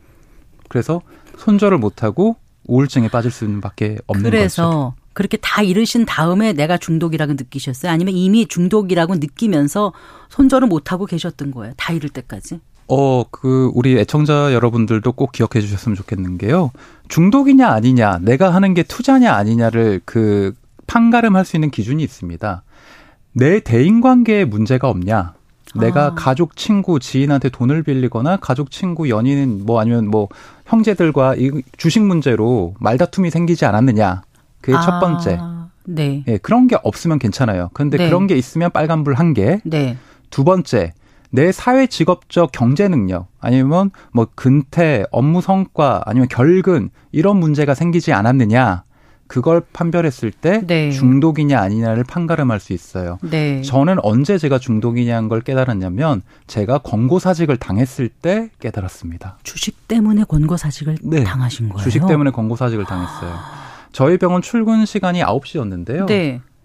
[0.71, 1.01] 그래서
[1.37, 4.69] 손절을 못 하고 우울증에 빠질 수밖에 없는 그래서 거죠.
[4.69, 7.91] 그래서 그렇게 다 잃으신 다음에 내가 중독이라고 느끼셨어요?
[7.91, 9.91] 아니면 이미 중독이라고 느끼면서
[10.29, 11.73] 손절을 못 하고 계셨던 거예요?
[11.75, 12.61] 다 잃을 때까지?
[12.87, 16.71] 어, 그, 우리 애청자 여러분들도 꼭 기억해 주셨으면 좋겠는 게요.
[17.09, 20.53] 중독이냐 아니냐, 내가 하는 게 투자냐 아니냐를 그
[20.87, 22.63] 판가름할 수 있는 기준이 있습니다.
[23.33, 25.33] 내 대인 관계에 문제가 없냐,
[25.75, 26.15] 내가 아.
[26.15, 30.27] 가족, 친구, 지인한테 돈을 빌리거나 가족, 친구, 연인 뭐 아니면 뭐
[30.65, 34.23] 형제들과 이 주식 문제로 말다툼이 생기지 않았느냐.
[34.61, 34.81] 그게 아.
[34.81, 35.39] 첫 번째.
[35.85, 36.23] 네.
[36.27, 37.69] 예, 그런 게 없으면 괜찮아요.
[37.73, 38.07] 그런데 네.
[38.07, 39.59] 그런 게 있으면 빨간불 한 개.
[39.63, 39.97] 네.
[40.29, 40.93] 두 번째.
[41.33, 48.11] 내 사회 직업적 경제 능력 아니면 뭐 근태, 업무 성과 아니면 결근 이런 문제가 생기지
[48.11, 48.83] 않았느냐.
[49.31, 50.91] 그걸 판별했을 때 네.
[50.91, 53.17] 중독이냐 아니냐를 판가름할 수 있어요.
[53.21, 53.61] 네.
[53.61, 59.37] 저는 언제 제가 중독이냐는 걸 깨달았냐면 제가 권고 사직을 당했을 때 깨달았습니다.
[59.43, 61.23] 주식 때문에 권고 사직을 네.
[61.23, 61.81] 당하신 거예요?
[61.81, 63.33] 주식 때문에 권고 사직을 당했어요.
[63.93, 66.07] 저희 병원 출근 시간이 9시였는데요.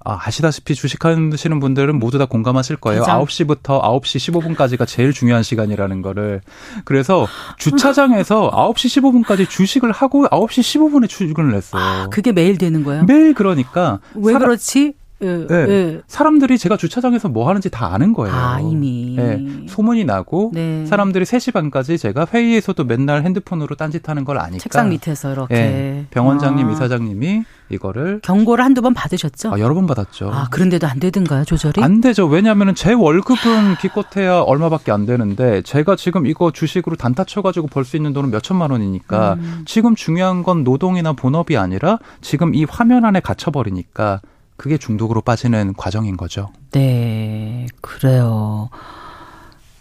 [0.06, 0.12] 네.
[0.12, 3.02] 아, 아시다시피 주식하시는 분들은 모두 다 공감하실 거예요.
[3.02, 3.20] 가장.
[3.24, 6.40] 9시부터 9시 15분까지가 제일 중요한 시간이라는 거를.
[6.84, 7.26] 그래서
[7.58, 11.82] 주차장에서 9시 15분까지 주식을 하고 9시 15분에 출근을 했어요.
[11.82, 13.04] 아, 그게 매일 되는 거예요?
[13.04, 13.98] 매일 그러니까.
[14.14, 14.94] 왜 사람, 그렇지?
[15.22, 15.66] 예, 네.
[15.66, 16.00] 네.
[16.06, 18.34] 사람들이 제가 주차장에서 뭐 하는지 다 아는 거예요.
[18.34, 19.14] 아, 이미.
[19.16, 19.66] 네.
[19.66, 20.84] 소문이 나고 네.
[20.84, 26.06] 사람들이 3시 반까지 제가 회의에서도 맨날 핸드폰으로 딴짓하는 걸 아니까 책상 밑에서 이렇게 네.
[26.10, 26.72] 병원장님, 아.
[26.72, 29.54] 이사장님이 이거를 경고를 한두 번 받으셨죠?
[29.54, 30.30] 아, 여러 번 받았죠.
[30.30, 31.82] 아, 그런데도 안 되던가요, 조절이?
[31.82, 32.26] 안 되죠.
[32.26, 37.86] 왜냐하면 제 월급은 기껏해야 얼마밖에 안 되는데 제가 지금 이거 주식으로 단타 쳐 가지고 벌
[37.86, 39.62] 수 있는 돈은 몇 천만 원이니까 음.
[39.64, 44.20] 지금 중요한 건 노동이나 본업이 아니라 지금 이 화면 안에 갇혀 버리니까
[44.56, 46.50] 그게 중독으로 빠지는 과정인 거죠.
[46.72, 48.68] 네, 그래요.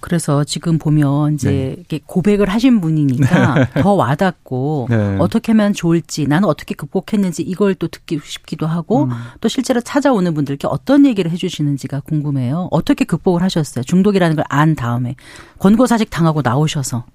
[0.01, 1.99] 그래서 지금 보면 이제 네.
[2.05, 3.81] 고백을 하신 분이니까 네.
[3.81, 5.17] 더 와닿고 네.
[5.19, 9.09] 어떻게 하면 좋을지 나는 어떻게 극복했는지 이걸 또 듣기 싶기도 하고 음.
[9.41, 12.67] 또 실제로 찾아오는 분들께 어떤 얘기를 해주시는지가 궁금해요.
[12.69, 13.83] 어떻게 극복을 하셨어요?
[13.83, 15.15] 중독이라는 걸 안 다음에
[15.57, 17.05] 권고사직 당하고 나오셔서.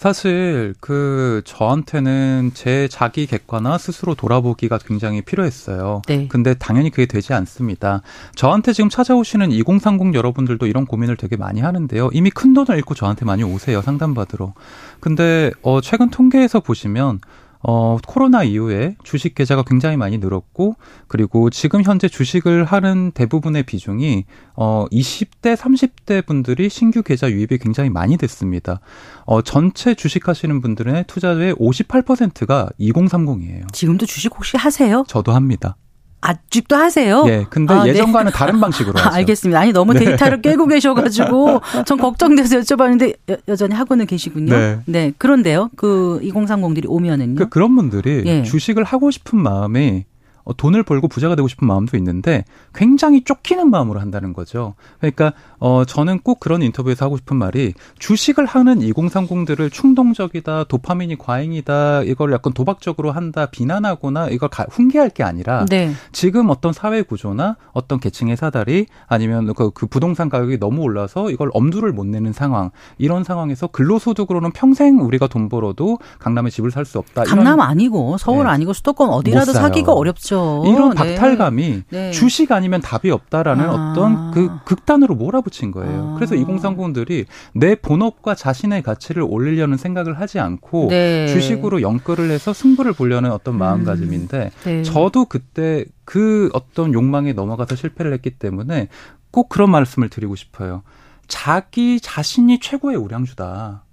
[0.00, 6.00] 사실 그 저한테는 제 자기 객관화 스스로 돌아보기가 굉장히 필요했어요.
[6.08, 6.26] 네.
[6.26, 8.00] 근데 당연히 그게 되지 않습니다.
[8.34, 12.08] 저한테 지금 찾아오시는 2030 여러분들도 이런 고민을 되게 많이 하는데요.
[12.14, 13.82] 이미 큰 돈을 잃고 저한테 많이 오세요.
[13.82, 14.54] 상담받으러.
[15.00, 17.20] 근데 어 최근 통계에서 보시면
[17.62, 20.76] 어, 코로나 이후에 주식 계좌가 굉장히 많이 늘었고,
[21.08, 27.90] 그리고 지금 현재 주식을 하는 대부분의 비중이, 어, 20대, 30대 분들이 신규 계좌 유입이 굉장히
[27.90, 28.80] 많이 됐습니다.
[29.26, 33.72] 어, 전체 주식 하시는 분들의 투자의 58%가 2030이에요.
[33.72, 35.04] 지금도 주식 혹시 하세요?
[35.06, 35.76] 저도 합니다.
[36.20, 37.24] 아직도 하세요?
[37.28, 37.46] 예.
[37.48, 37.90] 근데 아, 네.
[37.90, 38.36] 예전과는 네.
[38.36, 39.08] 다른 방식으로 하죠.
[39.08, 39.58] 아, 알겠습니다.
[39.58, 40.04] 아니 너무 네.
[40.04, 43.16] 데이터를 깨고 계셔가지고 전 걱정돼서 여쭤봤는데
[43.48, 44.54] 여, 전히 하고는 계시군요.
[44.54, 44.78] 네.
[44.86, 45.12] 네.
[45.16, 45.70] 그런데요.
[45.76, 47.36] 그 2030들이 오면은요.
[47.36, 48.42] 그 그런 분들이 예.
[48.42, 50.19] 주식을 하고 싶은 마음이 어,
[50.56, 54.74] 돈을 벌고 부자가 되고 싶은 마음도 있는데 굉장히 쫓기는 마음으로 한다는 거죠.
[54.98, 62.02] 그러니까 어 저는 꼭 그런 인터뷰에서 하고 싶은 말이 주식을 하는 2030들을 충동적이다, 도파민이 과잉이다,
[62.02, 65.92] 이걸 약간 도박적으로 한다, 비난하거나 이걸 가, 훈계할 게 아니라 네.
[66.12, 71.50] 지금 어떤 사회 구조나 어떤 계층의 사다리 아니면 그, 그 부동산 가격이 너무 올라서 이걸
[71.54, 76.98] 엄두를 못 내는 상황 이런 상황에서 근로소득으로는 평생 우리가 돈 벌어도 강남에 집을 살 수
[76.98, 77.24] 없다.
[77.24, 78.50] 강남 아니고 서울 네.
[78.50, 80.29] 아니고 수도권 어디라도 사기가 어렵죠.
[80.30, 80.62] 그렇죠.
[80.66, 80.94] 이런 네.
[80.94, 82.10] 박탈감이 네.
[82.12, 83.90] 주식 아니면 답이 없다라는 아.
[83.92, 86.12] 어떤 그 극단으로 몰아붙인 거예요.
[86.12, 86.14] 아.
[86.14, 91.26] 그래서 2030들이 내 본업과 자신의 가치를 올리려는 생각을 하지 않고 네.
[91.26, 93.58] 주식으로 연끌을 해서 승부를 보려는 어떤 음.
[93.58, 94.82] 마음가짐인데 음.
[94.84, 98.88] 저도 그때 그 어떤 욕망에 넘어가서 실패를 했기 때문에
[99.30, 100.82] 꼭 그런 말씀을 드리고 싶어요.
[101.26, 103.84] 자기 자신이 최고의 우량주다.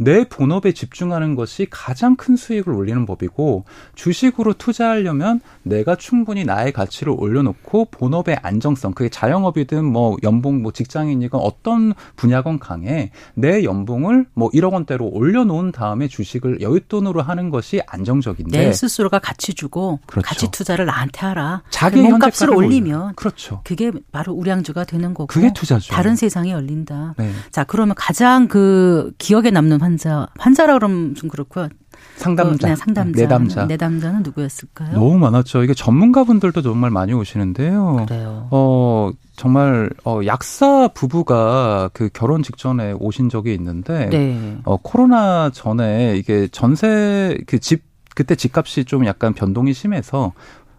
[0.00, 7.14] 내 본업에 집중하는 것이 가장 큰 수익을 올리는 법이고 주식으로 투자하려면 내가 충분히 나의 가치를
[7.14, 14.48] 올려놓고 본업의 안정성 그게 자영업이든 뭐 연봉 뭐 직장인이건 어떤 분야건 강해 내 연봉을 뭐
[14.50, 20.26] 1억 원대로 올려놓은 다음에 주식을 여윳돈으로 하는 것이 안정적인데 내 스스로가 가치 주고 그렇죠.
[20.26, 21.62] 가치 투자를 나한테 하라.
[21.68, 23.60] 자기 몸값을 올리면 그렇죠.
[23.64, 25.92] 그게 바로 우량주가 되는 거고 그게 투자죠.
[25.92, 27.16] 다른 세상이 열린다.
[27.18, 27.30] 네.
[27.50, 31.68] 자 그러면 가장 그 기억에 남는 환자 환자라 그러면 좀 그렇고요.
[32.16, 34.92] 상담자, 어, 상담자, 내담자, 내담자는 누구였을까요?
[34.94, 35.62] 너무 많았죠.
[35.62, 38.06] 이게 전문가분들도 정말 많이 오시는데요.
[38.08, 38.48] 그래요.
[38.50, 44.58] 어 정말 어 약사 부부가 그 결혼 직전에 오신 적이 있는데 네.
[44.64, 47.82] 어 코로나 전에 이게 전세 그 집
[48.14, 50.32] 그때 집값이 좀 약간 변동이 심해서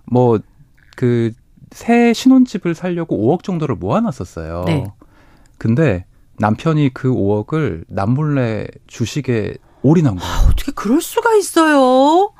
[0.05, 1.31] 뭐그
[1.71, 4.65] 새 신혼집을 살려고 5억 정도를 모아놨었어요.
[4.67, 4.83] 네.
[5.57, 6.05] 근데
[6.39, 10.31] 남편이 그 5억을 남몰래 주식에 올인한 거예요.
[10.31, 12.31] 아, 어떻게 그럴 수가 있어요?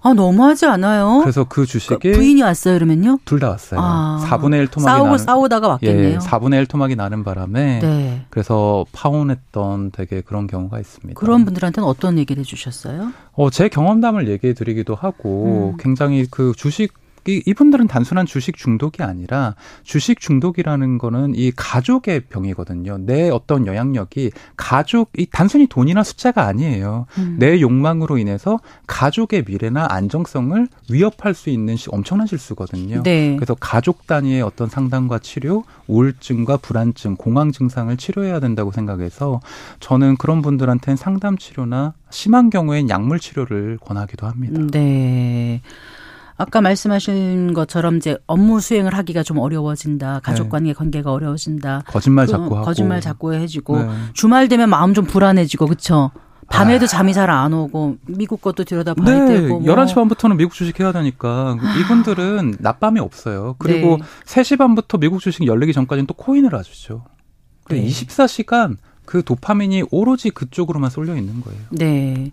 [0.00, 1.18] 아, 너무하지 않아요?
[1.22, 1.96] 그래서 그 주식이.
[2.00, 3.18] 그 부인이 왔어요, 그러면요?
[3.24, 3.80] 둘 다 왔어요.
[3.82, 6.08] 아, 4분의 1 토막이 싸우고 나는, 싸우다가 왔겠네요.
[6.14, 7.80] 예, 4분의 1 토막이 나는 바람에.
[7.80, 8.26] 네.
[8.30, 11.18] 그래서 파혼했던 되게 그런 경우가 있습니다.
[11.18, 13.12] 그런 분들한테는 어떤 얘기를 해 주셨어요?
[13.32, 15.76] 어, 제 경험담을 얘기해 드리기도 하고, 음.
[15.80, 16.92] 굉장히 그 주식
[17.28, 22.96] 이, 이분들은 단순한 주식 중독이 아니라 주식 중독이라는 거는 이 가족의 병이거든요.
[23.00, 27.04] 내 어떤 영향력이 가족, 이 단순히 돈이나 숫자가 아니에요.
[27.18, 27.36] 음.
[27.38, 33.02] 내 욕망으로 인해서 가족의 미래나 안정성을 위협할 수 있는 시, 엄청난 실수거든요.
[33.02, 33.36] 네.
[33.36, 39.40] 그래서 가족 단위의 어떤 상담과 치료, 우울증과 불안증, 공황 증상을 치료해야 된다고 생각해서
[39.80, 44.62] 저는 그런 분들한테는 상담 치료나 심한 경우엔 약물 치료를 권하기도 합니다.
[44.72, 45.60] 네.
[46.38, 50.20] 아까 말씀하신 것처럼 이제 업무 수행을 하기가 좀 어려워진다.
[50.22, 50.74] 가족 관계 네.
[50.74, 51.82] 관계가 어려워진다.
[51.86, 52.62] 거짓말 그 자꾸 하고.
[52.64, 53.88] 거짓말 자꾸 해지고 네.
[54.12, 56.12] 주말 되면 마음 좀 불안해지고 그렇죠.
[56.48, 56.86] 밤에도 아.
[56.86, 59.74] 잠이 잘 안 오고 미국 것도 들여다 봐야 네, 되고 뭐.
[59.74, 63.56] 11시 반부터는 미국 주식 해야 되니까 이분들은 낮밤이 없어요.
[63.58, 64.02] 그리고 네.
[64.24, 67.04] 3시 반부터 미국 주식 열리기 전까지는 또 코인을 하시죠.
[67.68, 67.84] 네.
[67.84, 71.60] 24시간 그 도파민이 오로지 그쪽으로만 쏠려 있는 거예요.
[71.70, 72.30] 네.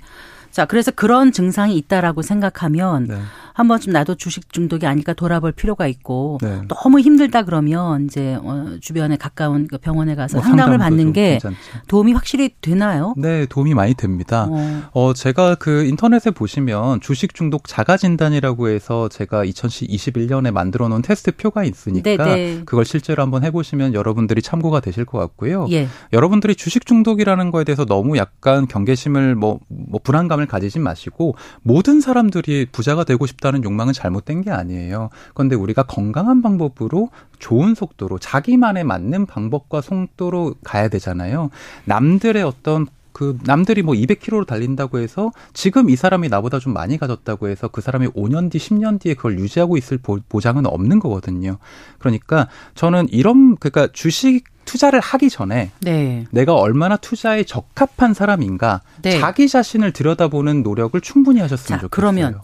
[0.56, 3.18] 자, 그래서 그런 증상이 있다라고 생각하면 네.
[3.56, 6.62] 한 번쯤 나도 주식 중독이 아닐까 돌아볼 필요가 있고 네.
[6.70, 11.58] 너무 힘들다 그러면 이제 어, 주변에 가까운 그 병원에 가서 뭐 상담을 받는 게 괜찮죠.
[11.88, 13.14] 도움이 확실히 되나요?
[13.18, 14.48] 네, 도움이 많이 됩니다.
[14.50, 14.84] 어.
[14.94, 15.14] 어.
[15.14, 21.66] 제가 그 인터넷에 보시면 주식 중독 자가 진단이라고 해서 제가 2021년에 만들어 놓은 테스트 표가
[21.66, 22.36] 있으니까 네네.
[22.36, 22.62] 네.
[22.66, 25.68] 그걸 실제로 한번 해 보시면 여러분들이 참고가 되실 것 같고요.
[25.72, 25.88] 예.
[26.14, 32.68] 여러분들이 주식 중독이라는 거에 대해서 너무 약간 경계심을 뭐, 뭐 불안감을 가지지 마시고 모든 사람들이
[32.72, 33.46] 부자가 되고 싶다.
[33.46, 35.10] 싶다는 욕망은 잘못된 게 아니에요.
[35.34, 41.50] 그런데 우리가 건강한 방법으로 좋은 속도로 자기만에 맞는 방법과 속도로 가야 되잖아요.
[41.86, 47.48] 남들의 어떤 그 남들이 뭐 200km로 달린다고 해서 지금 이 사람이 나보다 좀 많이 가졌다고
[47.48, 51.58] 해서 그 사람이 5년 뒤, 10년 뒤에 그걸 유지하고 있을 보장은 없는 거거든요.
[51.98, 56.26] 그러니까 저는 이런 그러니까 주식 투자를 하기 전에 네.
[56.32, 59.18] 내가 얼마나 투자에 적합한 사람인가 네.
[59.18, 61.90] 자기 자신을 들여다보는 노력을 충분히 하셨으면 자, 좋겠어요.
[61.92, 62.42] 그러면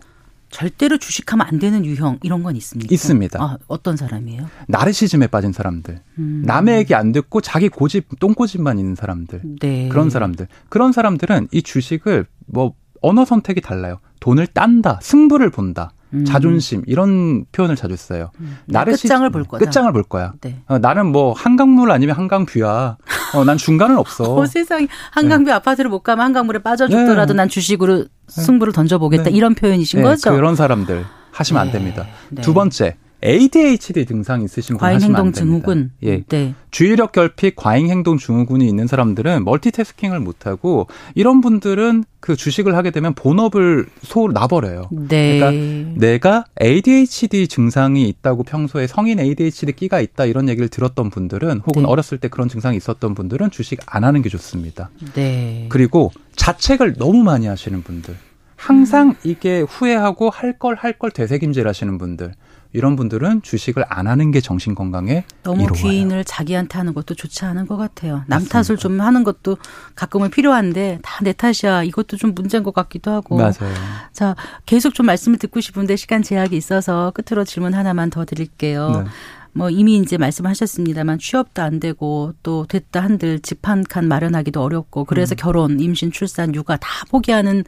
[0.51, 2.93] 절대로 주식하면 안 되는 유형 이런 건 있습니까?
[2.93, 3.41] 있습니다.
[3.41, 4.47] 아, 어떤 사람이에요?
[4.67, 6.01] 나르시즘에 빠진 사람들.
[6.19, 6.43] 음.
[6.45, 9.41] 남의 얘기 안 듣고 자기 고집, 똥고집만 있는 사람들.
[9.59, 9.87] 네.
[9.89, 10.47] 그런 사람들.
[10.69, 13.99] 그런 사람들은 이 주식을 뭐 언어 선택이 달라요.
[14.19, 15.93] 돈을 딴다, 승부를 본다.
[16.13, 16.25] 음.
[16.25, 18.31] 자존심 이런 표현을 자주 써요.
[18.39, 18.57] 음.
[18.65, 19.63] 나를 끝장을 볼 거다.
[19.63, 20.33] 끝장을 볼 거야.
[20.41, 20.57] 네.
[20.67, 22.97] 어, 나는 뭐 한강물 아니면 한강뷰야.
[23.33, 24.23] 어, 난 중간은 없어.
[24.35, 25.51] 어, 세상에 한강뷰 네.
[25.53, 27.37] 아파트를 못 가면 한강물에 빠져 죽더라도 네.
[27.37, 28.05] 난 주식으로 네.
[28.27, 29.31] 승부를 던져보겠다 네.
[29.31, 30.31] 이런 표현이신 네, 거죠?
[30.31, 32.05] 그런 사람들 하시면 안 됩니다.
[32.41, 35.39] 두 번째 ADHD 증상 있으신 분 하시면 안 됩니다.
[35.39, 35.91] 증후군.
[36.03, 36.23] 예.
[36.23, 36.53] 네.
[36.71, 42.91] 주의력 결핍, 과잉 행동 증후군이 있는 사람들은 멀티태스킹을 못 하고 이런 분들은 그 주식을 하게
[42.91, 44.89] 되면 본업을 소 놔버려요.
[44.91, 45.39] 네.
[45.39, 51.83] 그러니까 내가 ADHD 증상이 있다고 평소에 성인 ADHD 끼가 있다 이런 얘기를 들었던 분들은 혹은
[51.83, 51.89] 네.
[51.89, 54.89] 어렸을 때 그런 증상이 있었던 분들은 주식 안 하는 게 좋습니다.
[55.13, 55.65] 네.
[55.69, 58.15] 그리고 자책을 너무 많이 하시는 분들.
[58.55, 62.33] 항상 이게 후회하고 할 걸 할 걸 되새김질 하시는 분들.
[62.73, 65.83] 이런 분들은 주식을 안 하는 게 정신 건강에 너무 이로워요.
[65.83, 68.23] 귀인을 자기한테 하는 것도 좋지 않은 것 같아요.
[68.27, 68.61] 남 맞습니다.
[68.63, 69.57] 탓을 좀 하는 것도
[69.95, 71.83] 가끔은 필요한데 다 내 탓이야.
[71.83, 73.35] 이것도 좀 문제인 것 같기도 하고.
[73.37, 73.73] 맞아요.
[74.11, 79.03] 자, 계속 좀 말씀을 듣고 싶은데 시간 제약이 있어서 끝으로 질문 하나만 더 드릴게요.
[79.05, 79.09] 네.
[79.53, 85.03] 뭐 이미 이제 말씀하셨습니다만 취업도 안 되고 또 됐다 한들 집 한 칸 마련하기도 어렵고
[85.03, 85.37] 그래서 음.
[85.37, 87.65] 결혼, 임신, 출산, 육아 다 포기하는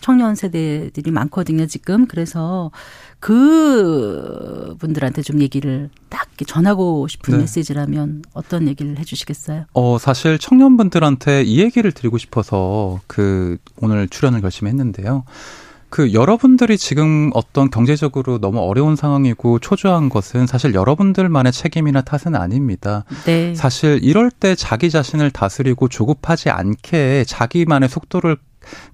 [0.00, 2.06] 청년 세대들이 많거든요, 지금.
[2.06, 2.70] 그래서
[3.24, 7.40] 그 분들한테 좀 얘기를 딱 전하고 싶은 네.
[7.40, 9.64] 메시지라면 어떤 얘기를 해 주시겠어요?
[9.72, 15.24] 어, 사실 청년분들한테 이 얘기를 드리고 싶어서 그 오늘 출연을 결심했는데요.
[15.88, 23.04] 그 여러분들이 지금 어떤 경제적으로 너무 어려운 상황이고 초조한 것은 사실 여러분들만의 책임이나 탓은 아닙니다.
[23.24, 23.54] 네.
[23.54, 28.36] 사실 이럴 때 자기 자신을 다스리고 조급하지 않게 자기만의 속도를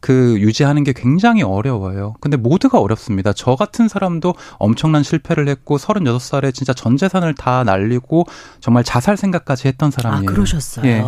[0.01, 2.15] 그 유지하는 게 굉장히 어려워요.
[2.21, 3.33] 근데 모두가 어렵습니다.
[3.33, 8.27] 저 같은 사람도 엄청난 실패를 했고 36살에 진짜 전 재산을 다 날리고
[8.61, 10.31] 정말 자살 생각까지 했던 사람이에요.
[10.31, 10.87] 아, 그러셨어요.
[10.87, 11.05] 예.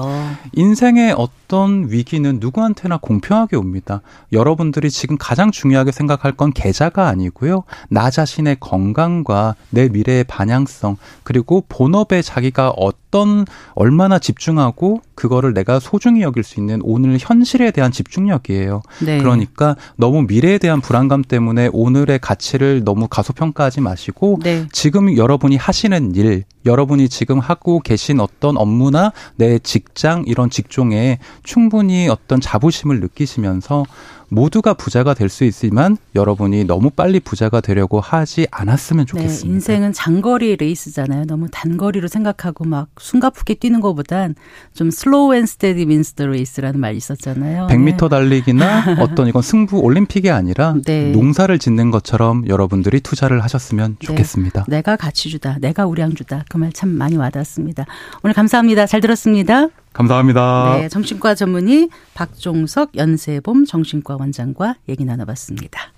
[0.53, 4.01] 인생의 어떤 위기는 누구한테나 공평하게 옵니다.
[4.33, 7.65] 여러분들이 지금 가장 중요하게 생각할 건 계좌가 아니고요.
[7.89, 13.45] 나 자신의 건강과 내 미래의 반향성 그리고 본업에 자기가 어떤
[13.75, 18.83] 얼마나 집중하고 그거를 내가 소중히 여길 수 있는 오늘 현실에 대한 집중력이에요.
[19.05, 19.19] 네.
[19.19, 24.67] 그러니까 너무 미래에 대한 불안감 때문에 오늘의 가치를 너무 가소평가하지 마시고 네.
[24.73, 32.09] 지금 여러분이 하시는 일, 여러분이 지금 하고 계신 어떤 업무나 내 직장 이런 직종에 충분히
[32.09, 33.85] 어떤 자부심을 느끼시면서
[34.33, 39.47] 모두가 부자가 될 수 있지만 여러분이 너무 빨리 부자가 되려고 하지 않았으면 네, 좋겠습니다.
[39.49, 41.25] 네, 인생은 장거리 레이스잖아요.
[41.25, 44.35] 너무 단거리로 생각하고 막 숨가쁘게 뛰는 것보단
[44.75, 47.69] 좀 slow and steady wins the race라는 말이 있었잖아요.
[47.71, 51.13] 100m 달리기나 어떤 이건 승부 올림픽이 아니라 네.
[51.13, 54.07] 농사를 짓는 것처럼 여러분들이 투자를 하셨으면 네.
[54.07, 54.65] 좋겠습니다.
[54.69, 55.59] 네, 내가 가치주다.
[55.61, 56.45] 내가 우량주다.
[56.49, 57.87] 그 말 참 많이 와닿습니다.
[58.23, 58.87] 오늘 감사합니다.
[58.87, 59.69] 잘 들었습니다.
[59.93, 60.79] 감사합니다.
[60.79, 65.93] 네, 정신과 전문의 박종석 연세봄 정신과 원장과 얘기 나눠봤습니다.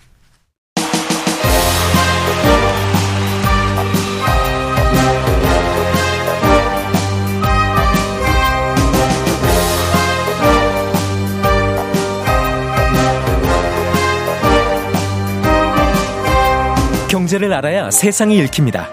[17.08, 18.88] 경제를 알아야 세상이 읽힙니다.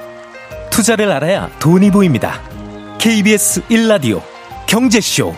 [0.69, 2.39] 투자를 알아야 돈이 보입니다.
[2.99, 4.30] KBS 1라디오
[4.71, 5.33] 경제쇼.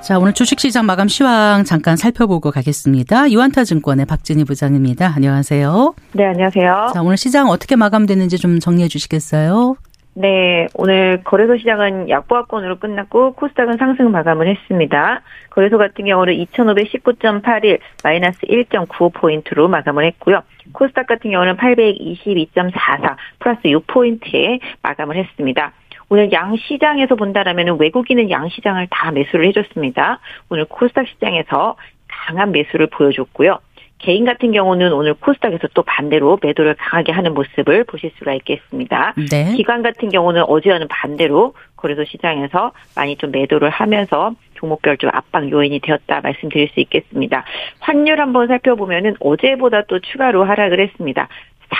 [0.00, 3.30] 자, 오늘 주식시장 마감 시황 잠깐 살펴보고 가겠습니다.
[3.30, 5.12] 유한타 증권의 박진희 부장입니다.
[5.14, 5.94] 안녕하세요.
[6.14, 6.90] 네, 안녕하세요.
[6.92, 9.76] 자, 오늘 시장 어떻게 마감됐는지 좀 정리해 주시겠어요?
[10.14, 15.22] 네, 오늘 거래소 시장은 약보합권으로 끝났고 코스닥은 상승 마감을 했습니다.
[15.50, 20.42] 거래소 같은 경우는 2,519.81 마이너스 1.95포인트로 마감을 했고요.
[20.74, 25.72] 코스닥 같은 경우는 822.44 플러스 6포인트에 마감을 했습니다.
[26.10, 30.20] 오늘 양 시장에서 본다라면 외국인은 양 시장을 다 매수를 해줬습니다.
[30.50, 31.76] 오늘 코스닥 시장에서
[32.08, 33.58] 강한 매수를 보여줬고요.
[33.98, 39.14] 개인 같은 경우는 오늘 코스닥에서 또 반대로 매도를 강하게 하는 모습을 보실 수가 있겠습니다.
[39.30, 39.54] 네.
[39.56, 44.34] 기관 같은 경우는 어제와는 반대로 거래소 시장에서 많이 좀 매도를 하면서
[44.64, 47.44] 종목별 좀 압박 요인이 되었다 말씀드릴 수 있겠습니다.
[47.80, 51.28] 환율 한번 살펴보면은 어제보다 또 추가로 하락을 했습니다.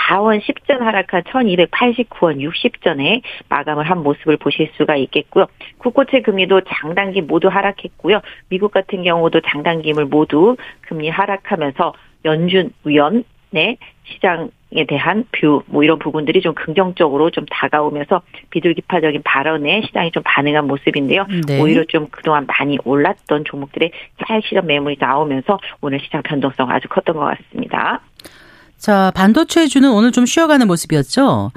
[0.09, 5.45] 4원 10전 하락한 1289원 60전에 마감을 한 모습을 보실 수가 있겠고요.
[5.77, 8.21] 국고채 금리도 장단기 모두 하락했고요.
[8.49, 11.93] 미국 같은 경우도 장단기임을 모두 금리 하락하면서
[12.25, 13.23] 연준 위원
[13.55, 20.21] 의 시장에 대한 view, 뭐 이런 부분들이 좀 긍정적으로 좀 다가오면서 비둘기파적인 발언에 시장이 좀
[20.25, 21.25] 반응한 모습인데요.
[21.47, 21.61] 네.
[21.61, 23.91] 오히려 좀 그동안 많이 올랐던 종목들의
[24.27, 28.01] 찰실현 매물이 나오면서 오늘 시장 변동성 아주 컸던 것 같습니다.
[28.77, 31.51] 자, 반도체주는 오늘 좀 쉬어가는 모습이었죠?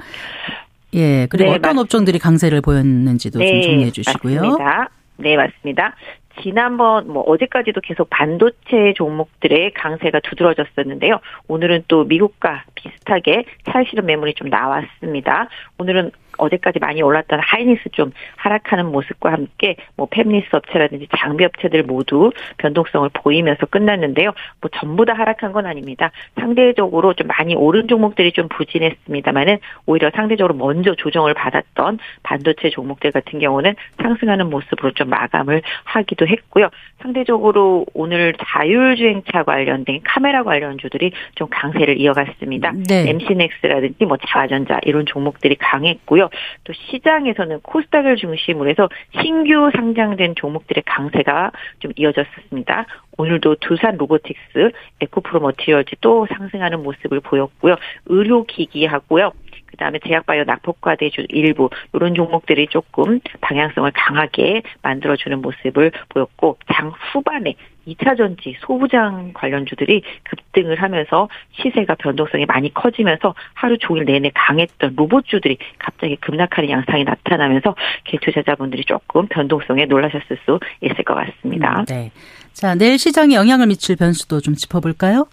[0.95, 1.81] 예, 그리고 네, 어떤 맞...
[1.81, 4.41] 업종들이 강세를 보였는지도 네, 좀 정리해 주시고요.
[4.41, 4.89] 맞습니다.
[5.17, 5.95] 네, 맞습니다.
[6.41, 11.19] 지난번 뭐 어제까지도 계속 반도체 종목들의 강세가 두드러졌었는데요.
[11.47, 15.49] 오늘은 또 미국과 비슷하게 찰실현 매물이 좀 나왔습니다.
[15.77, 22.31] 오늘은 어제까지 많이 올랐던 하이닉스 좀 하락하는 모습과 함께 뭐 팹리스 업체라든지 장비 업체들 모두
[22.57, 24.31] 변동성을 보이면서 끝났는데요.
[24.61, 26.11] 뭐 전부 다 하락한 건 아닙니다.
[26.39, 33.39] 상대적으로 좀 많이 오른 종목들이 좀 부진했습니다만은 오히려 상대적으로 먼저 조정을 받았던 반도체 종목들 같은
[33.39, 36.69] 경우는 상승하는 모습으로 좀 마감을 하기도 했고요.
[37.01, 42.73] 상대적으로 오늘 자율주행차 관련된 카메라 관련주들이 좀 강세를 이어갔습니다.
[42.87, 43.09] 네.
[43.09, 46.28] MC넥스라든지 뭐 자전자 이런 종목들이 강했고요.
[46.63, 48.89] 또 시장에서는 코스닥을 중심으로 해서
[49.21, 52.85] 신규 상장된 종목들의 강세가 좀 이어졌습니다.
[53.17, 57.75] 오늘도 두산 로보틱스, 에코프로 머티리얼즈 또 상승하는 모습을 보였고요.
[58.05, 59.31] 의료기기하고요.
[59.67, 67.55] 그다음에 제약바이오 낙폭과대주 일부 이런 종목들이 조금 방향성을 강하게 만들어주는 모습을 보였고 장 후반에
[67.87, 71.27] 2차 전지 소부장 관련주들이 급등을 하면서
[71.61, 79.27] 시세가 변동성이 많이 커지면서 하루 종일 내내 강했던 로봇주들이 갑자기 급락하는 양상이 나타나면서 개투자자분들이 조금
[79.27, 81.79] 변동성에 놀라셨을 수 있을 것 같습니다.
[81.79, 82.11] 음, 네.
[82.53, 85.27] 자, 내일 시장에 영향을 미칠 변수도 좀 짚어볼까요?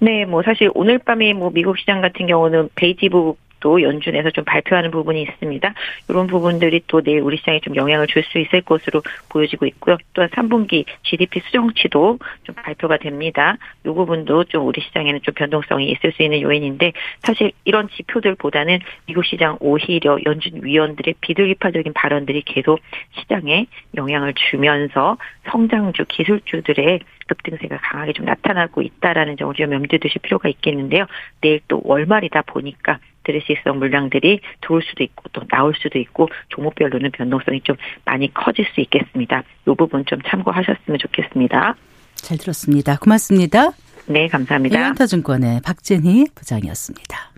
[0.00, 4.90] 네, 뭐 사실 오늘 밤에 뭐 미국 시장 같은 경우는 베이지북 또 연준에서 좀 발표하는
[4.90, 5.72] 부분이 있습니다.
[6.10, 9.96] 이런 부분들이 또 내일 우리 시장에 좀 영향을 줄 수 있을 것으로 보여지고 있고요.
[10.14, 13.56] 또한 3분기 GDP 수정치도 좀 발표가 됩니다.
[13.84, 19.24] 이 부분도 좀 우리 시장에는 좀 변동성이 있을 수 있는 요인인데 사실 이런 지표들보다는 미국
[19.24, 22.80] 시장 오히려 연준 위원들의 비둘기파적인 발언들이 계속
[23.12, 25.16] 시장에 영향을 주면서
[25.50, 31.06] 성장주 기술주들의 급등세가 강하게 좀 나타나고 있다라는 점을 좀 염두에 두실 필요가 있겠는데요.
[31.40, 37.60] 내일 또 월말이다 보니까 드레시성 물량들이 들어올 수도 있고 또 나올 수도 있고 종목별로는 변동성이
[37.62, 39.42] 좀 많이 커질 수 있겠습니다.
[39.66, 41.74] 이 부분 좀 참고하셨으면 좋겠습니다.
[42.14, 42.96] 잘 들었습니다.
[42.98, 43.72] 고맙습니다.
[44.06, 44.78] 네, 감사합니다.
[44.78, 47.32] 이원타증권의 박진희 부장이었습니다.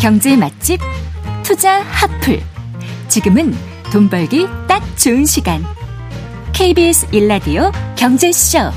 [0.00, 0.80] 경제 맛집
[1.42, 2.59] 투자 핫플.
[3.10, 3.52] 지금은
[3.92, 5.64] 돈 벌기 딱 좋은 시간.
[6.52, 8.70] KBS 일라디오 경제쇼.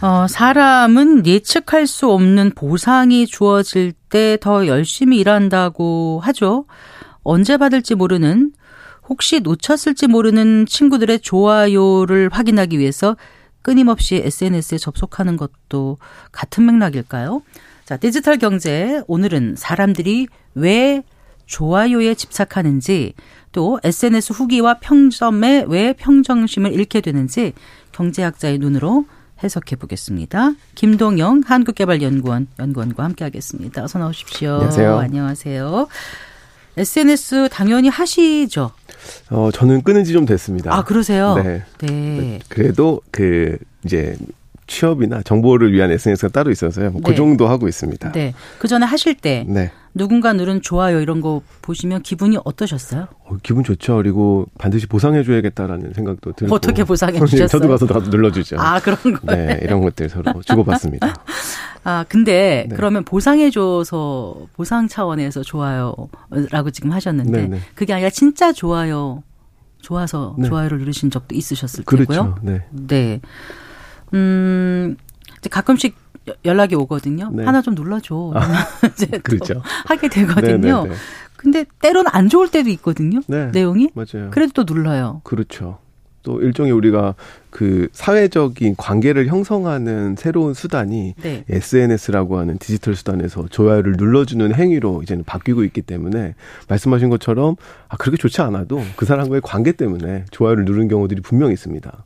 [0.00, 6.66] 어, 사람은 예측할 수 없는 보상이 주어질 때 더 열심히 일한다고 하죠.
[7.24, 8.52] 언제 받을지 모르는
[9.08, 13.16] 혹시 놓쳤을지 모르는 친구들의 좋아요를 확인하기 위해서
[13.62, 15.98] 끊임없이 SNS에 접속하는 것도
[16.32, 17.42] 같은 맥락일까요?
[17.84, 19.02] 자, 디지털 경제.
[19.06, 21.02] 오늘은 사람들이 왜
[21.46, 23.14] 좋아요에 집착하는지
[23.52, 27.54] 또 SNS 후기와 평점에 왜 평정심을 잃게 되는지
[27.92, 29.06] 경제학자의 눈으로
[29.42, 30.52] 해석해 보겠습니다.
[30.74, 33.84] 김동영 한국개발연구원 연구원과 함께하겠습니다.
[33.84, 34.54] 어서 나오십시오.
[34.54, 34.98] 안녕하세요.
[34.98, 35.88] 안녕하세요.
[36.78, 38.70] SNS 당연히 하시죠.
[39.30, 40.74] 어, 저는 끊은 지 좀 됐습니다.
[40.74, 41.34] 아, 그러세요?
[41.36, 41.62] 네.
[41.80, 42.38] 네.
[42.48, 44.16] 그래도 그 이제
[44.68, 46.90] 취업이나 정보를 위한 SNS가 따로 있어서요.
[46.90, 47.16] 뭐그 네.
[47.16, 48.12] 정도 하고 있습니다.
[48.12, 48.34] 네.
[48.58, 49.72] 그 전에 하실 때 네.
[49.94, 53.08] 누군가 누른 좋아요 이런 거 보시면 기분이 어떠셨어요?
[53.24, 53.96] 어, 기분 좋죠.
[53.96, 57.48] 그리고 반드시 보상해 줘야겠다라는 생각도 들고 어떻게 보상해 주셨어요?
[57.48, 58.56] 저도 가서 나도 눌러주죠.
[58.60, 59.34] 아 그런 거.
[59.34, 61.14] 네, 이런 것들 서로 주고받습니다.
[61.84, 62.76] 아 근데 네.
[62.76, 67.48] 그러면 보상해 줘서 보상 차원에서 좋아요라고 지금 하셨는데 네네.
[67.48, 67.60] 네.
[67.74, 69.22] 그게 아니라 진짜 좋아요
[69.80, 70.48] 좋아서 네.
[70.48, 72.12] 좋아요를 누르신 적도 있으셨을 그렇죠.
[72.12, 72.34] 테고요.
[72.42, 72.62] 네.
[72.70, 73.20] 네.
[74.14, 74.96] 음
[75.50, 75.96] 가끔씩
[76.44, 77.30] 연락이 오거든요.
[77.32, 77.44] 네.
[77.44, 78.32] 하나 좀 눌러줘.
[78.34, 78.40] 아,
[78.92, 79.62] 이제 그렇죠.
[79.86, 80.58] 하게 되거든요.
[80.58, 80.82] 네네네.
[80.82, 80.94] 네, 네.
[81.36, 83.20] 근데 때로는 안 좋을 때도 있거든요.
[83.28, 83.50] 네.
[83.52, 83.90] 내용이.
[83.94, 84.30] 맞아요.
[84.30, 85.20] 그래도 또 눌러요.
[85.24, 85.78] 그렇죠.
[86.24, 87.14] 또 일종의 우리가
[87.48, 91.44] 그 사회적인 관계를 형성하는 새로운 수단이 네.
[91.48, 96.34] SNS라고 하는 디지털 수단에서 좋아요를 눌러주는 행위로 이제는 바뀌고 있기 때문에
[96.68, 97.56] 말씀하신 것처럼
[97.88, 102.04] 아 그렇게 좋지 않아도 그 사람과의 관계 때문에 좋아요를 누르는 경우들이 분명히 있습니다.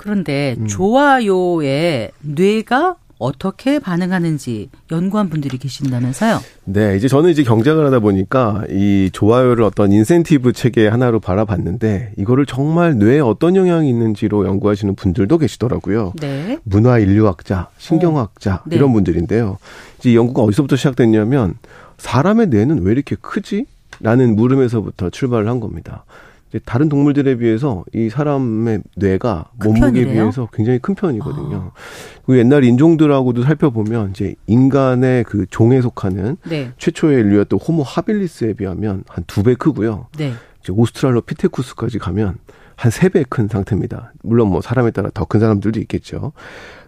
[0.00, 0.66] 그런데 음.
[0.66, 6.40] 좋아요에 뇌가 어떻게 반응하는지 연구한 분들이 계신다면서요?
[6.64, 12.46] 네, 이제 저는 이제 경쟁을 하다 보니까 이 좋아요를 어떤 인센티브 체계 하나로 바라봤는데 이거를
[12.46, 16.14] 정말 뇌에 어떤 영향이 있는지로 연구하시는 분들도 계시더라고요.
[16.18, 16.58] 네.
[16.64, 18.62] 문화 인류학자, 신경학자 어.
[18.64, 18.76] 네.
[18.76, 19.58] 이런 분들인데요.
[19.98, 21.56] 이제 연구가 어디서부터 시작됐냐면
[21.98, 23.66] 사람의 뇌는 왜 이렇게 크지?
[24.00, 26.04] 라는 물음에서부터 출발을 한 겁니다.
[26.64, 31.72] 다른 동물들에 비해서 이 사람의 뇌가 몸무게에 비해서 굉장히 큰 편이거든요.
[31.74, 31.80] 아.
[32.26, 36.72] 그 옛날 인종들하고도 살펴보면 이제 인간의 그 종에 속하는 네.
[36.78, 40.08] 최초의 인류였던 호모 하빌리스에 비하면 한 두 배 크고요.
[40.18, 40.32] 네.
[40.62, 42.36] 이제 오스트랄로피테쿠스까지 가면
[42.80, 44.12] 한 세 배 큰 상태입니다.
[44.22, 46.32] 물론 뭐 사람에 따라 더 큰 사람들도 있겠죠.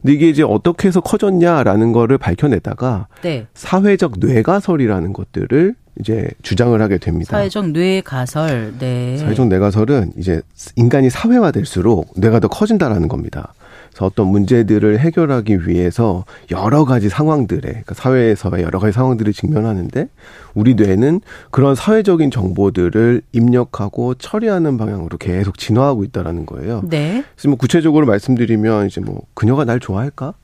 [0.01, 3.47] 근데 이게 이제 어떻게 해서 커졌냐라는 거를 밝혀내다가 네.
[3.55, 7.33] 사회적 뇌가설이라는 것들을 이제 주장을 하게 됩니다.
[7.33, 8.75] 사회적 뇌가설.
[8.79, 9.19] 네.
[9.19, 10.41] 사회적 뇌가설은 이제
[10.77, 13.53] 인간이 사회화될수록 뇌가 더 커진다라는 겁니다.
[13.93, 20.09] 그래서 어떤 문제들을 해결하기 위해서 여러 가지 상황들에 그러니까 사회에서의 여러 가지 상황들을 직면하는데
[20.55, 21.21] 우리 뇌는
[21.51, 26.83] 그런 사회적인 정보들을 입력하고 처리하는 방향으로 계속 진화하고 있다라는 거예요.
[26.89, 27.25] 네.
[27.35, 30.35] 그래서 뭐 구체적으로 말씀드리면 이제 뭐 그녀가 날 좋아할까?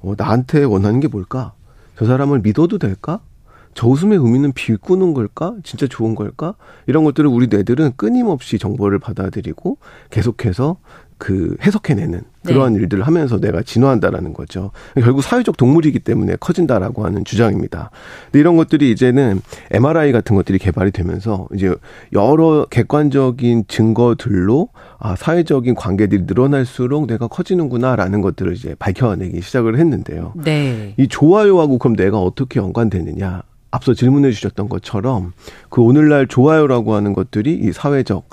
[0.00, 1.52] 어, 나한테 원하는 게 뭘까?
[1.98, 3.20] 저 사람을 믿어도 될까?
[3.74, 5.54] 저 웃음의 의미는 비꾸는 걸까?
[5.62, 6.54] 진짜 좋은 걸까?
[6.86, 9.76] 이런 것들을 우리 뇌들은 끊임없이 정보를 받아들이고
[10.08, 10.78] 계속해서
[11.18, 12.80] 그 해석해내는 그러한 네.
[12.80, 14.70] 일들을 하면서 내가 진화한다라는 거죠.
[14.94, 17.90] 결국 사회적 동물이기 때문에 커진다라고 하는 주장입니다.
[18.26, 19.40] 근데 이런 것들이 이제는
[19.70, 21.74] MRI 같은 것들이 개발이 되면서 이제
[22.12, 30.34] 여러 객관적인 증거들로 아, 사회적인 관계들이 늘어날수록 내가 커지는구나라는 것들을 이제 밝혀내기 시작을 했는데요.
[30.36, 30.94] 네.
[30.96, 33.42] 이 좋아요하고 그럼 내가 어떻게 연관되느냐?
[33.70, 35.32] 앞서 질문해 주셨던 것처럼
[35.68, 38.28] 그 오늘날 좋아요라고 하는 것들이 이 사회적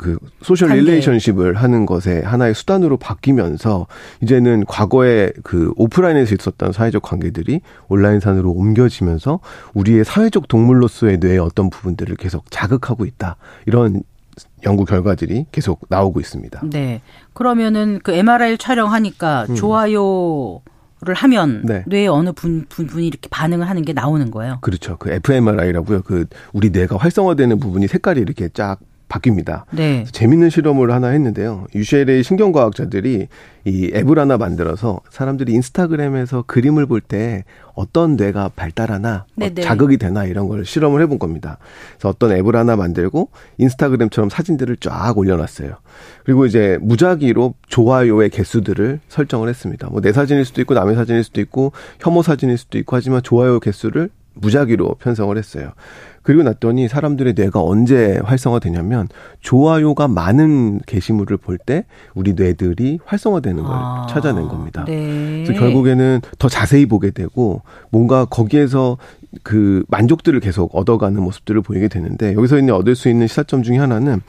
[0.00, 3.86] 그 social relationship을 하는 것에 하나의 수단으로 바뀌면서
[4.22, 9.40] 이제는 과거에 그 오프라인에서 있었던 사회적 관계들이 온라인상으로 옮겨지면서
[9.74, 13.36] 우리의 사회적 동물로서의 뇌의 어떤 부분들을 계속 자극하고 있다.
[13.66, 14.02] 이런
[14.64, 16.62] 연구 결과들이 계속 나오고 있습니다.
[16.70, 17.02] 네.
[17.34, 19.54] 그러면은 그 MRI 촬영하니까 음.
[19.54, 20.62] 좋아요
[21.02, 21.82] 를 하면 네.
[21.86, 24.58] 뇌의 어느 분, 분, 분이 이렇게 반응을 하는 게 나오는 거예요.
[24.60, 24.98] 그렇죠.
[24.98, 26.02] 그 fMRI라고요.
[26.02, 28.78] 그 우리 뇌가 활성화되는 부분이 색깔이 이렇게 쫙
[29.10, 29.64] 바뀝니다.
[29.72, 30.04] 네.
[30.10, 31.66] 재밌는 실험을 하나 했는데요.
[31.74, 33.26] UCLA 신경과학자들이
[33.66, 37.44] 이 앱을 하나 만들어서 사람들이 인스타그램에서 그림을 볼 때
[37.74, 41.58] 어떤 뇌가 발달하나 뭐 자극이 되나 이런 걸 실험을 해본 겁니다.
[41.94, 45.74] 그래서 어떤 앱을 하나 만들고 인스타그램처럼 사진들을 쫙 올려놨어요.
[46.24, 49.88] 그리고 이제 무작위로 좋아요의 개수들을 설정을 했습니다.
[49.90, 53.60] 뭐 내 사진일 수도 있고 남의 사진일 수도 있고 혐오 사진일 수도 있고 하지만 좋아요
[53.60, 55.72] 개수를 무작위로 편성을 했어요.
[56.22, 59.08] 그리고 났더니 사람들의 뇌가 언제 활성화되냐면
[59.40, 64.84] 좋아요가 많은 게시물을 볼 때 우리 뇌들이 활성화되는 걸 아, 찾아낸 겁니다.
[64.86, 65.42] 네.
[65.44, 68.96] 그래서 결국에는 더 자세히 보게 되고 뭔가 거기에서
[69.42, 74.20] 그 만족들을 계속 얻어가는 모습들을 보이게 되는데 여기서 있는 얻을 수 있는 시사점 중에 하나는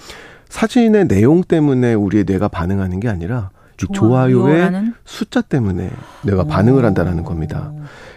[0.50, 5.90] 사진의 내용 때문에 우리의 뇌가 반응하는 게 아니라 좋아요의 숫자 때문에
[6.24, 7.72] 뇌가 반응을 한다라는 겁니다.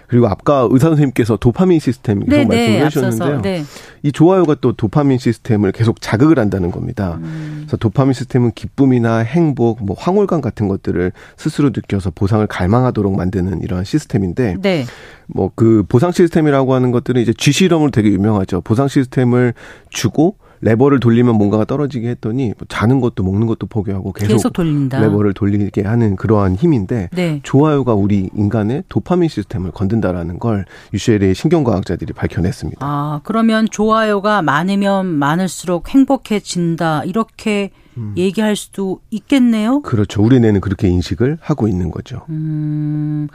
[0.07, 2.47] 그리고 아까 의사 선생님께서 도파민 시스템 계속 네, 네
[2.83, 3.43] 말씀을 해주셨는데요.
[3.43, 3.65] 네.
[4.03, 7.19] 이 좋아요가 또 도파민 시스템을 계속 자극을 한다는 겁니다.
[7.23, 7.63] 음.
[7.63, 13.85] 그래서 도파민 시스템은 기쁨이나 행복, 뭐 황홀감 같은 것들을 스스로 느껴서 보상을 갈망하도록 만드는 이러한
[13.85, 14.85] 시스템인데, 네.
[15.27, 18.61] 뭐그 보상 시스템이라고 하는 것들은 이제 쥐 실험으로 되게 유명하죠.
[18.61, 19.55] 보상 시스템을
[19.91, 24.99] 주고 레버를 돌리면 뭔가가 떨어지게 했더니 뭐 자는 것도 먹는 것도 포기하고 계속, 계속 돌린다.
[24.99, 27.41] 레버를 돌리게 하는 그러한 힘인데 네.
[27.43, 32.79] 좋아요가 우리 인간의 도파민 시스템을 건든다라는 걸 UCLA 신경과학자들이 밝혀냈습니다.
[32.81, 38.15] 아 그러면 좋아요가 많으면 많을수록 행복해진다 이렇게 음.
[38.17, 39.83] 얘기할 수도 있겠네요.
[39.83, 40.23] 그렇죠.
[40.23, 42.23] 우리 뇌는 그렇게 인식을 하고 있는 거죠.
[42.31, 43.29] 음.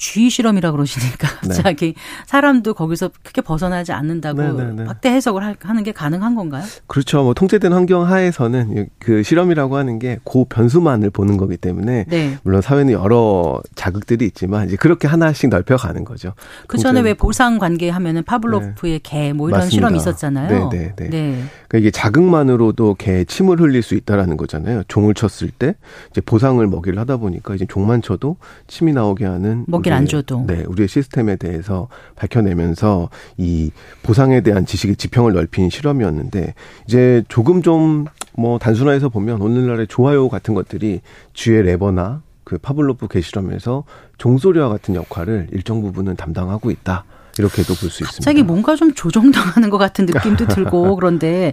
[0.00, 1.48] 쥐 실험이라 그러시니까 네.
[1.48, 2.00] 갑자기 네.
[2.26, 4.84] 사람도 거기서 크게 벗어나지 않는다고 네, 네, 네.
[4.84, 6.64] 확대 해석을 하는 게 가능한 건가요?
[6.86, 7.22] 그렇죠.
[7.22, 12.38] 뭐 통제된 환경 하에서는 그 실험이라고 하는 게 고 변수만을 보는 거기 때문에 네.
[12.42, 16.32] 물론 사회는 여러 자극들이 있지만 이제 그렇게 하나씩 넓혀가는 거죠.
[16.66, 19.70] 그 전에 왜 보상 관계 하면은 파블로프의 개 뭐 이런 맞습니다.
[19.74, 20.68] 실험이 있었잖아요.
[20.70, 21.44] 네, 네, 네.
[21.68, 24.82] 그러니까 이게 자극만으로도 개에 침을 흘릴 수 있다라는 거잖아요.
[24.88, 25.74] 종을 쳤을 때
[26.10, 28.36] 이제 보상을 먹이를 하다 보니까 이제 종만 쳐도
[28.66, 33.70] 침이 나오게 하는 먹이를 안 줘도 네 우리의 시스템에 대해서 밝혀내면서 이
[34.02, 36.54] 보상에 대한 지식의 지평을 넓힌 실험이었는데
[36.86, 38.06] 이제 조금 좀
[38.40, 41.00] 뭐 단순화해서 보면 오늘날의 좋아요 같은 것들이
[41.34, 43.84] 쥐의 레버나 그 파블로프 개실험에서
[44.18, 47.04] 종소리와 같은 역할을 일정 부분은 담당하고 있다.
[47.38, 48.16] 이렇게도 볼 수 있습니다.
[48.16, 51.52] 갑자기 뭔가 좀 조정당하는 것 같은 느낌도 들고 그런데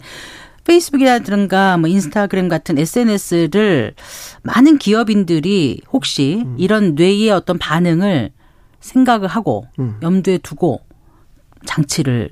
[0.67, 3.93] 페이스북이라든가 뭐 인스타그램 같은 SNS를
[4.43, 6.55] 많은 기업인들이 혹시 음.
[6.59, 8.31] 이런 뇌의 어떤 반응을
[8.81, 9.97] 생각을 하고 음.
[10.01, 10.81] 염두에 두고
[11.65, 12.29] 장치를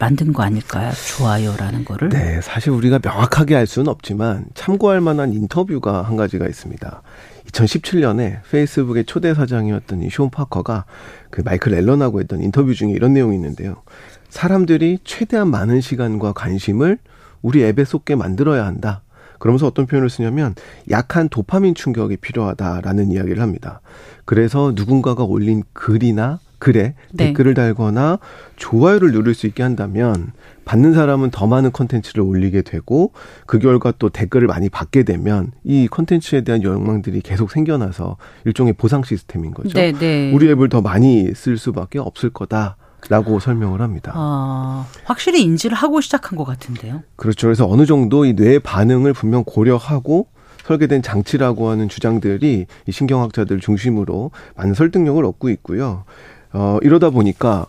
[0.00, 0.90] 만든 거 아닐까요?
[1.18, 2.08] 좋아요라는 거를.
[2.08, 7.02] 네, 사실 우리가 명확하게 알 수는 없지만 참고할 만한 인터뷰가 한 가지가 있습니다.
[7.48, 10.86] 2017년에 페이스북의 초대 사장이었던 이쇼 파커가
[11.30, 13.82] 그 마이클 앨런하고 했던 인터뷰 중에 이런 내용이 있는데요.
[14.30, 16.98] 사람들이 최대한 많은 시간과 관심을
[17.42, 19.02] 우리 앱에 쏟게 만들어야 한다.
[19.38, 20.54] 그러면서 어떤 표현을 쓰냐면
[20.90, 23.80] 약한 도파민 충격이 필요하다라는 이야기를 합니다.
[24.26, 27.26] 그래서 누군가가 올린 글이나 글에 네.
[27.26, 28.18] 댓글을 달거나
[28.56, 30.32] 좋아요를 누를 수 있게 한다면
[30.66, 33.12] 받는 사람은 더 많은 컨텐츠를 올리게 되고
[33.46, 39.02] 그 결과 또 댓글을 많이 받게 되면 이 컨텐츠에 대한 욕망들이 계속 생겨나서 일종의 보상
[39.02, 39.70] 시스템인 거죠.
[39.70, 40.32] 네, 네.
[40.32, 42.76] 우리 앱을 더 많이 쓸 수밖에 없을 거다.
[43.08, 44.12] 라고 설명을 합니다.
[44.14, 47.02] 아, 확실히 인지를 하고 시작한 것 같은데요.
[47.16, 47.46] 그렇죠.
[47.46, 50.28] 그래서 어느 정도 이 뇌의 반응을 분명 고려하고
[50.64, 56.04] 설계된 장치라고 하는 주장들이 이 신경학자들 중심으로 많은 설득력을 얻고 있고요.
[56.52, 57.66] 어, 이러다 보니까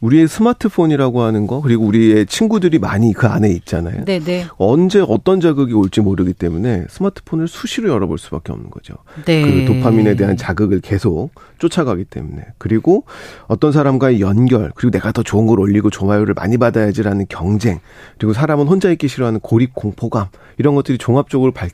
[0.00, 4.04] 우리의 스마트폰이라고 하는 거 그리고 우리의 친구들이 많이 그 안에 있잖아요.
[4.04, 4.24] 네네.
[4.24, 4.46] 네.
[4.56, 8.94] 언제 어떤 자극이 올지 모르기 때문에 스마트폰을 수시로 열어볼 수밖에 없는 거죠.
[9.26, 9.42] 네.
[9.42, 13.04] 그 도파민에 대한 자극을 계속 쫓아가기 때문에 그리고
[13.48, 17.80] 어떤 사람과의 연결 그리고 내가 더 좋은 걸 올리고 좋아요를 많이 받아야지라는 경쟁
[18.18, 20.26] 그리고 사람은 혼자 있기 싫어하는 고립 공포감
[20.58, 21.70] 이런 것들이 종합적으로 발,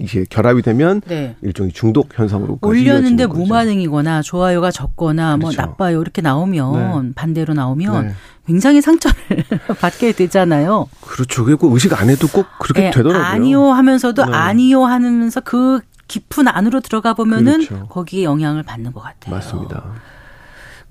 [0.00, 1.36] 이게 결합이 되면 네.
[1.42, 5.60] 일종의 중독 현상으로 올렸는데 무반응이거나 좋아요가 적거나 뭐 그렇죠.
[5.60, 7.12] 뭐 나빠요 이렇게 나오면 네.
[7.14, 8.14] 반대로 나오면 네.
[8.46, 9.16] 굉장히 상처를
[9.80, 10.88] 받게 되잖아요.
[11.02, 11.44] 그렇죠.
[11.44, 13.22] 그리고 의식 안 해도 꼭 그렇게 네, 되더라고요.
[13.24, 14.32] 아니요 하면서도 네.
[14.32, 17.86] 아니요 하면서 그 깊은 안으로 들어가 보면은 그렇죠.
[17.88, 19.34] 거기에 영향을 받는 것 같아요.
[19.34, 19.84] 맞습니다.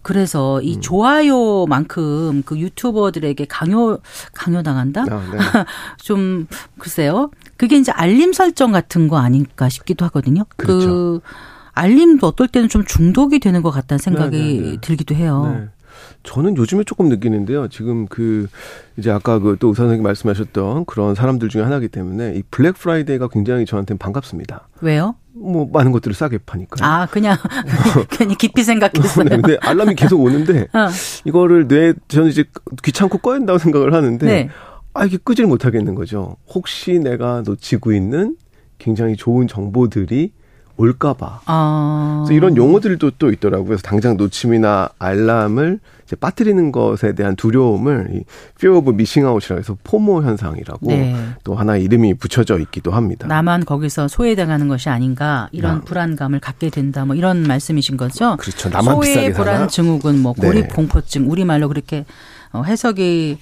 [0.02, 0.82] 그래서 이 음.
[0.82, 4.00] 좋아요만큼 그 유튜버들에게 강요
[4.34, 5.02] 강요 당한다?
[5.02, 5.38] 아, 네.
[6.02, 6.48] 좀
[6.78, 7.32] 글쎄요.
[7.60, 10.46] 그게 이제 알림 설정 같은 거 아닌가 싶기도 하거든요.
[10.56, 10.88] 그렇죠.
[10.88, 11.20] 그
[11.74, 14.78] 알림도 어떨 때는 좀 중독이 되는 것 같다는 생각이 네, 네, 네.
[14.80, 15.54] 들기도 해요.
[15.60, 15.68] 네.
[16.24, 17.68] 저는 요즘에 조금 느끼는데요.
[17.68, 18.48] 지금 그
[18.96, 23.28] 이제 아까 그 또 의사 선생님 말씀하셨던 그런 사람들 중에 하나이기 때문에 이 블랙 프라이데이가
[23.28, 24.70] 굉장히 저한테는 반갑습니다.
[24.80, 25.16] 왜요?
[25.34, 26.78] 뭐 많은 것들을 싸게 파니까.
[26.86, 27.36] 아 그냥
[28.10, 29.26] 괜히 깊이 생각했어요.
[29.28, 30.88] 네, 근데 알람이 계속 오는데 어.
[31.26, 32.46] 이거를 뇌 저는 이제
[32.84, 34.50] 귀찮고 꺼야 된다고 생각을 하는데 네.
[34.94, 36.36] 아 이게 끄질 못하겠는 거죠.
[36.54, 38.36] 혹시 내가 놓치고 있는
[38.78, 40.32] 굉장히 좋은 정보들이
[40.80, 41.42] 올까봐.
[41.46, 42.24] 아.
[42.26, 43.68] 그래서 이런 용어들도 또 있더라고요.
[43.68, 48.24] 그래서 당장 놓침이나 알람을 이제 빠뜨리는 것에 대한 두려움을 이
[48.58, 51.16] fear of missing out이라고 해서 포모 현상이라고 네.
[51.44, 53.28] 또 하나 이름이 붙여져 있기도 합니다.
[53.28, 55.82] 나만 거기서 소외당하는 것이 아닌가 이런 나.
[55.82, 58.38] 불안감을 갖게 된다 뭐 이런 말씀이신 거죠.
[58.38, 58.70] 그렇죠.
[58.70, 60.68] 나만 소외 불안 증후군 뭐 고립 네.
[60.70, 62.06] 공포증 우리말로 그렇게
[62.54, 63.38] 어, 해석이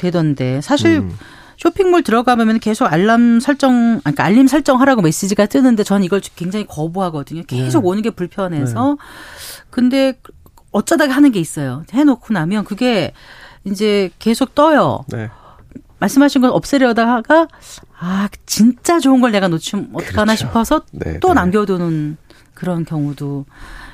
[0.00, 1.16] 되던데 사실 음.
[1.56, 7.42] 쇼핑몰 들어가면 계속 알람 설정, 그러니까 알림 설정하라고 메시지가 뜨는데 저는 이걸 굉장히 거부하거든요.
[7.46, 7.88] 계속 네.
[7.88, 8.96] 오는 게 불편해서.
[8.98, 9.04] 네.
[9.68, 10.14] 근데
[10.72, 11.84] 어쩌다가 하는 게 있어요.
[11.92, 13.12] 해놓고 나면 그게
[13.64, 15.04] 이제 계속 떠요.
[15.08, 15.28] 네.
[15.98, 17.46] 말씀하신 건 없애려다가
[17.98, 20.46] 아 진짜 좋은 걸 내가 놓치면 어떡하나 그렇죠.
[20.46, 21.34] 싶어서 네, 또 네.
[21.34, 22.16] 남겨두는
[22.54, 23.44] 그런 경우도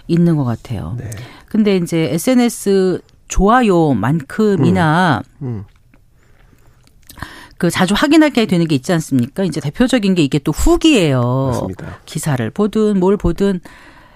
[0.06, 0.94] 있는 것 같아요.
[0.98, 1.10] 네.
[1.48, 5.64] 근데 이제 SNS 좋아요만큼이나 음, 음.
[7.58, 9.44] 그 자주 확인하게 되는 게 있지 않습니까?
[9.44, 11.46] 이제 대표적인 게 이게 또 후기예요.
[11.52, 11.98] 맞습니다.
[12.04, 13.60] 기사를 보든 뭘 보든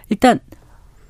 [0.08, 0.40] 일단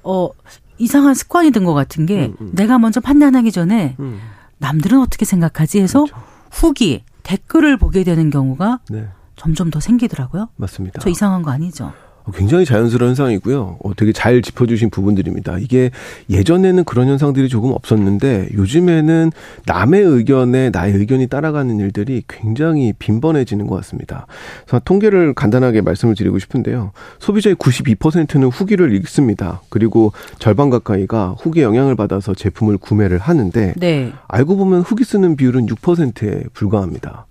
[0.03, 0.31] 어
[0.79, 2.51] 이상한 습관이 된것 같은 게 음, 음.
[2.55, 4.21] 내가 먼저 판단하기 전에 음.
[4.59, 6.23] 남들은 어떻게 생각하지 해서 그렇죠.
[6.51, 9.09] 후기 댓글을 보게 되는 경우가 네.
[9.37, 10.49] 점점 더 생기더라고요.
[10.57, 11.01] 맞습니다.
[11.01, 11.93] 저 이상한 거 아니죠?
[12.35, 13.79] 굉장히 자연스러운 현상이고요.
[13.83, 15.59] 어, 되게 잘 짚어주신 부분들입니다.
[15.59, 15.91] 이게
[16.29, 19.33] 예전에는 그런 현상들이 조금 없었는데 요즘에는
[19.67, 24.27] 남의 의견에 나의 의견이 따라가는 일들이 굉장히 빈번해지는 것 같습니다.
[24.67, 26.93] 그래서 통계를 간단하게 말씀을 드리고 싶은데요.
[27.19, 29.61] 소비자의 92%는 후기를 읽습니다.
[29.69, 34.13] 그리고 절반 가까이가 후기에 영향을 받아서 제품을 구매를 하는데 네.
[34.29, 37.27] 알고 보면 후기 쓰는 비율은 6%에 불과합니다.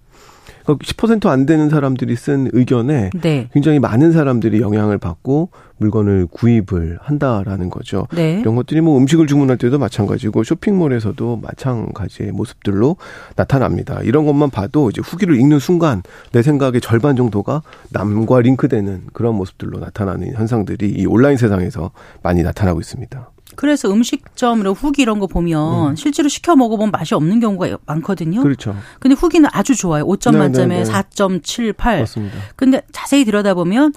[0.65, 3.49] 10%안 되는 사람들이 쓴 의견에 네.
[3.53, 8.05] 굉장히 많은 사람들이 영향을 받고 물건을 구입을 한다라는 거죠.
[8.13, 8.39] 네.
[8.39, 12.97] 이런 것들이 뭐 음식을 주문할 때도 마찬가지고 쇼핑몰에서도 마찬가지의 모습들로
[13.35, 13.99] 나타납니다.
[14.03, 19.79] 이런 것만 봐도 이제 후기를 읽는 순간 내 생각의 절반 정도가 남과 링크되는 그런 모습들로
[19.79, 21.91] 나타나는 현상들이 이 온라인 세상에서
[22.21, 23.29] 많이 나타나고 있습니다.
[23.55, 25.95] 그래서 음식점으로 후기 이런 거 보면 음.
[25.95, 28.41] 실제로 시켜 먹어보면 맛이 없는 경우가 많거든요.
[28.41, 28.75] 그렇죠.
[28.99, 30.05] 근데 후기는 아주 좋아요.
[30.05, 30.91] 5점 네, 만점에 네, 네.
[30.91, 31.99] 4.78.
[31.99, 32.37] 맞습니다.
[32.55, 33.93] 근데 자세히 들여다보면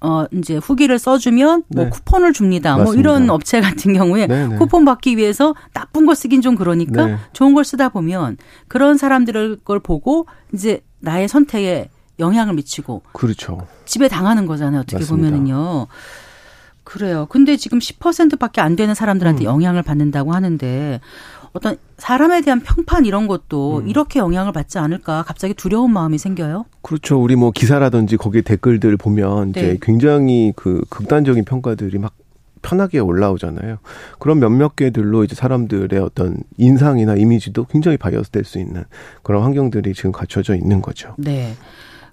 [0.00, 1.90] 어 이제 후기를 써주면 뭐 네.
[1.90, 2.76] 쿠폰을 줍니다.
[2.76, 2.84] 맞습니다.
[2.84, 4.48] 뭐 이런 업체 같은 경우에 네네.
[4.48, 4.56] 네.
[4.56, 7.16] 쿠폰 받기 위해서 나쁜 걸 쓰긴 좀 그러니까 네.
[7.32, 8.36] 좋은 걸 쓰다 보면
[8.68, 13.66] 그런 사람들을 걸 보고 이제 나의 선택에 영향을 미치고 그렇죠.
[13.84, 14.80] 집에 당하는 거잖아요.
[14.80, 15.28] 어떻게 맞습니다.
[15.28, 15.86] 보면은요.
[16.92, 17.26] 그래요.
[17.30, 19.46] 근데 지금 10%밖에 안 되는 사람들한테 음.
[19.46, 21.00] 영향을 받는다고 하는데
[21.54, 23.88] 어떤 사람에 대한 평판 이런 것도 음.
[23.88, 26.66] 이렇게 영향을 받지 않을까 갑자기 두려운 마음이 생겨요.
[26.82, 27.18] 그렇죠.
[27.18, 29.60] 우리 뭐 기사라든지 거기 댓글들 보면 네.
[29.60, 32.12] 이제 굉장히 그 극단적인 평가들이 막
[32.60, 33.78] 편하게 올라오잖아요.
[34.18, 38.84] 그런 몇몇 개들로 이제 사람들의 어떤 인상이나 이미지도 굉장히 bias 될 수 있는
[39.22, 41.14] 그런 환경들이 지금 갖춰져 있는 거죠.
[41.16, 41.54] 네.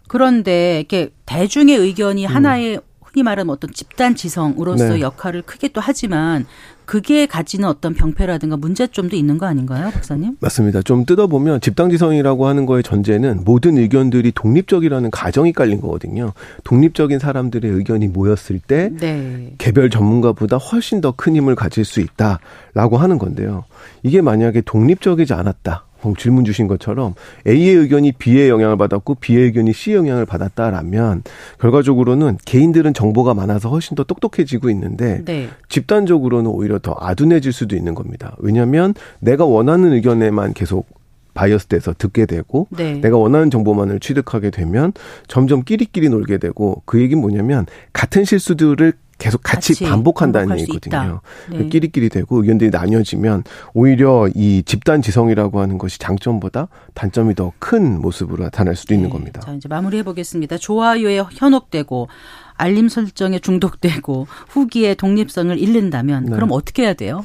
[0.07, 2.31] 그런데 이렇게 대중의 의견이 음.
[2.33, 2.79] 하나의
[3.19, 5.01] 흔히 말하는 어떤 집단 지성으로서 네.
[5.01, 6.45] 역할을 크게 또 하지만
[6.85, 10.37] 그게 가지는 어떤 병폐라든가 문제점도 있는 거 아닌가요, 박사님?
[10.39, 10.81] 맞습니다.
[10.81, 16.31] 좀 뜯어보면 집단지성이라고 하는 거의 전제는 모든 의견들이 독립적이라는 가정이 깔린 거거든요.
[16.63, 19.53] 독립적인 사람들의 의견이 모였을 때 네.
[19.57, 23.65] 개별 전문가보다 훨씬 더 큰 힘을 가질 수 있다라고 하는 건데요.
[24.03, 25.83] 이게 만약에 독립적이지 않았다.
[26.17, 27.13] 질문 주신 것처럼
[27.47, 31.23] A의 의견이 B의 영향을 받았고 B의 의견이 C의 영향을 받았다라면
[31.59, 35.49] 결과적으로는 개인들은 정보가 많아서 훨씬 더 똑똑해지고 있는데 네.
[35.69, 38.35] 집단적으로는 오히려 더 아둔해질 수도 있는 겁니다.
[38.39, 40.87] 왜냐하면 내가 원하는 의견에만 계속
[41.33, 42.95] bias 돼서 듣게 되고 네.
[42.95, 44.91] 내가 원하는 정보만을 취득하게 되면
[45.27, 51.21] 점점 끼리끼리 놀게 되고 그 얘기는 뭐냐면 같은 실수들을 계속 같이, 같이 반복한다는 얘기거든요.
[51.51, 51.67] 네.
[51.67, 53.43] 끼리끼리 되고 의견들이 나뉘어지면
[53.73, 58.95] 오히려 이 집단 지성이라고 하는 것이 장점보다 단점이 더 큰 모습으로 나타날 수도 네.
[58.95, 59.41] 있는 겁니다.
[59.41, 60.57] 자, 이제 마무리해 보겠습니다.
[60.57, 62.07] 좋아요에 현혹되고
[62.59, 66.31] 알림 설정에 중독되고 후기의 독립성을 잃는다면 네.
[66.35, 67.23] 그럼 어떻게 해야 돼요?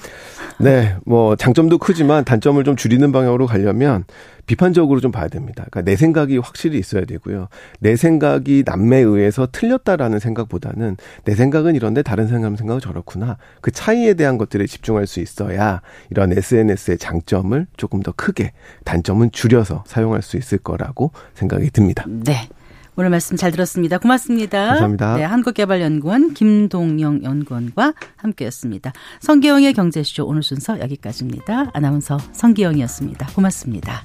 [0.59, 4.05] 네, 뭐 장점도 크지만 단점을 좀 줄이는 방향으로 가려면
[4.47, 5.65] 비판적으로 좀 봐야 됩니다.
[5.71, 7.49] 그러니까 내 생각이 확실히 있어야 되고요.
[7.81, 13.39] 내 생각이 남에 의해서 틀렸다라는 생각보다는 내 생각은 이런데 다른 사람 생각은 저렇구나.
[13.61, 15.81] 그 차이에 대한 것들에 집중할 수 있어야
[16.11, 18.53] 이런 SNS의 장점을 조금 더 크게
[18.85, 22.05] 단점은 줄여서 사용할 수 있을 거라고 생각이 듭니다.
[22.07, 22.49] 네.
[22.97, 23.99] 오늘 말씀 잘 들었습니다.
[23.99, 24.67] 고맙습니다.
[24.69, 25.17] 감사합니다.
[25.17, 28.93] 네, 한국개발연구원 김동영 연구원과 함께했습니다.
[29.21, 31.71] 성기영의 경제쇼 오늘 순서 여기까지입니다.
[31.73, 33.27] 아나운서 성기영이었습니다.
[33.35, 34.05] 고맙습니다.